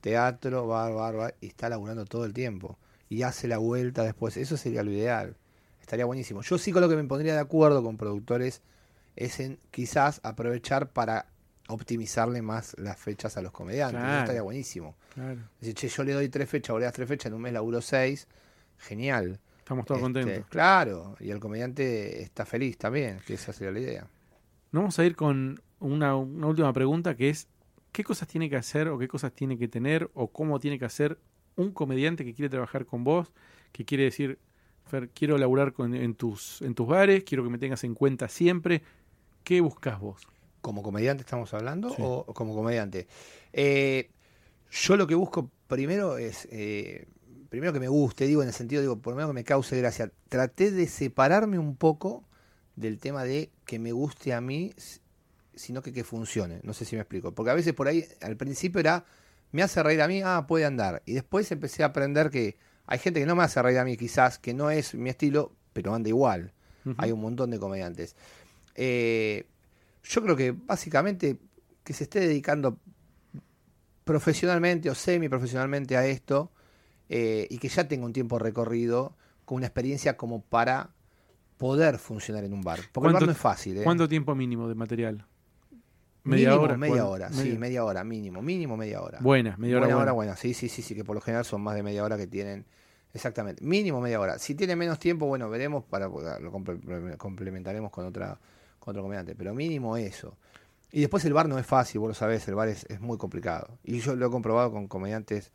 [0.00, 2.78] teatro, bar, bar, bar, y está laburando todo el tiempo.
[3.08, 4.36] Y hace la vuelta después.
[4.36, 5.36] Eso sería lo ideal.
[5.80, 6.40] Estaría buenísimo.
[6.42, 8.62] Yo sí con lo que me pondría de acuerdo con productores
[9.16, 11.26] es en quizás aprovechar para
[11.68, 14.02] optimizarle más las fechas a los comediantes.
[14.02, 14.96] Eso estaría buenísimo.
[15.14, 17.52] Claro, Decir, che, yo le doy tres fechas, le das tres fechas, en un mes
[17.52, 18.26] laburo seis.
[18.78, 19.38] Genial.
[19.58, 20.46] estamos todos Este, contentos.
[20.50, 24.06] Claro, y el comediante está feliz también, que esa sería la idea.
[24.72, 27.46] Nos vamos a ir con una, una última pregunta que es,
[27.92, 30.84] ¿qué cosas tiene que hacer o qué cosas tiene que tener o cómo tiene que
[30.84, 31.18] hacer
[31.56, 33.32] un comediante que quiere trabajar con vos,
[33.72, 34.38] que quiere decir,
[34.86, 38.28] Fer, quiero laburar con, en, tus, en tus bares, quiero que me tengas en cuenta
[38.28, 38.82] siempre?
[39.44, 40.26] ¿Qué buscas vos?
[40.64, 41.96] ¿Como comediante estamos hablando Sí.
[41.98, 43.06] o como comediante?
[43.52, 44.08] Eh,
[44.70, 47.06] yo lo que busco primero es, eh,
[47.50, 49.76] primero que me guste, digo en el sentido, digo, por lo menos que me cause
[49.78, 50.10] gracia.
[50.30, 52.24] Traté de separarme un poco
[52.76, 54.72] del tema de que me guste a mí,
[55.54, 56.60] sino que que funcione.
[56.62, 57.32] No sé si me explico.
[57.34, 59.04] Porque a veces por ahí, al principio era,
[59.52, 61.02] me hace reír a mí, ah, puede andar.
[61.04, 62.56] Y después empecé a aprender que
[62.86, 65.52] hay gente que no me hace reír a mí, quizás, que no es mi estilo,
[65.74, 66.54] pero anda igual.
[66.96, 68.16] Hay un montón de comediantes.
[68.76, 69.44] Eh,
[70.04, 71.38] yo creo que básicamente
[71.82, 72.78] que se esté dedicando
[74.04, 76.50] profesionalmente o semi-profesionalmente a esto
[77.08, 80.90] eh, y que ya tenga un tiempo recorrido con una experiencia como para
[81.56, 82.80] poder funcionar en un bar.
[82.92, 83.78] Porque el bar ¿Cuánto- no es fácil.
[83.78, 83.84] ¿eh?
[83.84, 85.26] ¿Cuánto tiempo mínimo de material?
[86.24, 89.18] Mínimo media ¿Cuál- hora, sí, media- media hora, mínimo, mínimo media hora.
[89.20, 90.02] Buena, media hora buena buena.
[90.02, 92.16] hora, buena, sí, sí, sí, sí, que por lo general son más de media hora
[92.16, 92.64] que tienen.
[93.12, 94.38] Exactamente, mínimo media hora.
[94.38, 98.40] Si tiene menos tiempo, bueno, veremos, para lo comple- complementaremos con otra
[98.84, 100.36] con otro comediante, pero mínimo eso.
[100.92, 103.16] Y después el bar no es fácil, vos lo sabés, el bar es, es muy
[103.18, 103.78] complicado.
[103.82, 105.50] Y yo lo he comprobado con comediantes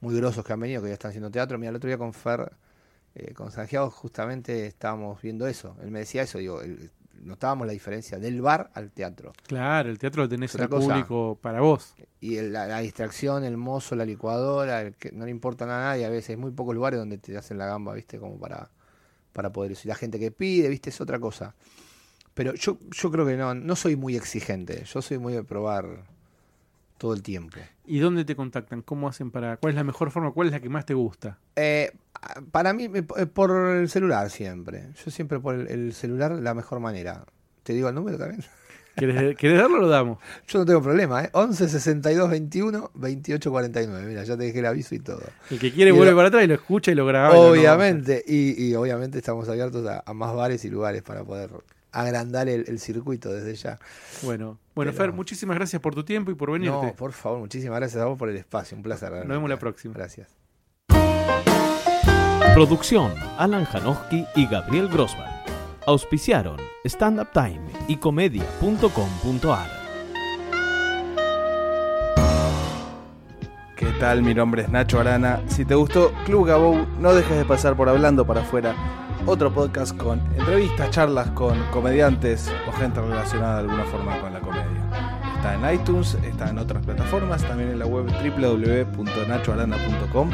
[0.00, 1.58] muy grosos que han venido, que ya están haciendo teatro.
[1.58, 2.52] Mira, el otro día con Fer,
[3.14, 5.76] eh, con Santiago, justamente estábamos viendo eso.
[5.82, 6.90] Él me decía eso, digo, el-
[7.22, 9.32] notábamos la diferencia del bar al teatro.
[9.46, 11.94] Claro, el teatro lo tenés el público para vos.
[12.20, 15.80] Y el- la, la distracción, el mozo, la licuadora, el que no le importa nada
[15.80, 16.06] a nadie.
[16.06, 18.18] A veces hay muy pocos lugares donde te hacen la gamba, ¿viste?
[18.18, 18.70] Como para,
[19.34, 19.82] para poder eso.
[19.84, 20.88] Y la gente que pide, ¿viste?
[20.88, 21.54] Es otra cosa.
[22.40, 24.84] Pero yo, yo creo que no, no soy muy exigente.
[24.90, 26.04] Yo soy muy de probar
[26.96, 27.58] todo el tiempo.
[27.84, 28.80] ¿Y dónde te contactan?
[28.80, 29.58] ¿Cómo hacen para.?
[29.58, 30.32] ¿Cuál es la mejor forma?
[30.32, 31.36] ¿Cuál es la que más te gusta?
[31.56, 31.92] Eh,
[32.50, 34.86] para mí, eh, por el celular siempre.
[35.04, 37.26] Yo siempre por el, el celular la mejor manera.
[37.62, 38.42] ¿Te digo el número también?
[38.96, 40.18] ¿Querés, querés darlo o lo damos?
[40.48, 41.28] Yo no tengo problema, ¿eh?
[41.34, 44.06] 11 62 21 28 49.
[44.06, 45.20] Mira, ya te dejé el aviso y todo.
[45.50, 47.34] El que quiere Y vuelve lo- para atrás y lo escucha y lo graba.
[47.36, 51.22] y lo- Obviamente, y, y obviamente estamos abiertos a, a más bares y lugares para
[51.22, 51.50] poder
[51.92, 53.78] agrandar el, el circuito desde ya.
[54.22, 56.86] Bueno, bueno Pero- Fer, muchísimas gracias por tu tiempo y por venirte.
[56.86, 59.12] No, por favor, muchísimas gracias a vos por el espacio, un placer.
[59.12, 59.94] Nos vemos la próxima.
[59.94, 60.28] Gracias.
[62.54, 65.30] Producción Alan Janowski y Gabriel Grossman.
[65.86, 69.80] Auspiciaron Stand Up Time y comedia.com.ar.
[73.76, 74.22] ¿Qué tal?
[74.22, 75.40] Mi nombre es Nacho Arana.
[75.46, 78.74] Si te gustó Club Gabou, no dejes de pasar por Hablando para afuera,
[79.26, 84.40] otro podcast con entrevistas, charlas con comediantes o gente relacionada de alguna forma con la
[84.40, 84.66] comedia.
[85.36, 90.30] Está en iTunes, está en otras plataformas, también en la web www.nachoarana.com.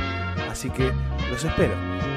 [0.50, 0.90] Así que
[1.30, 2.15] los espero.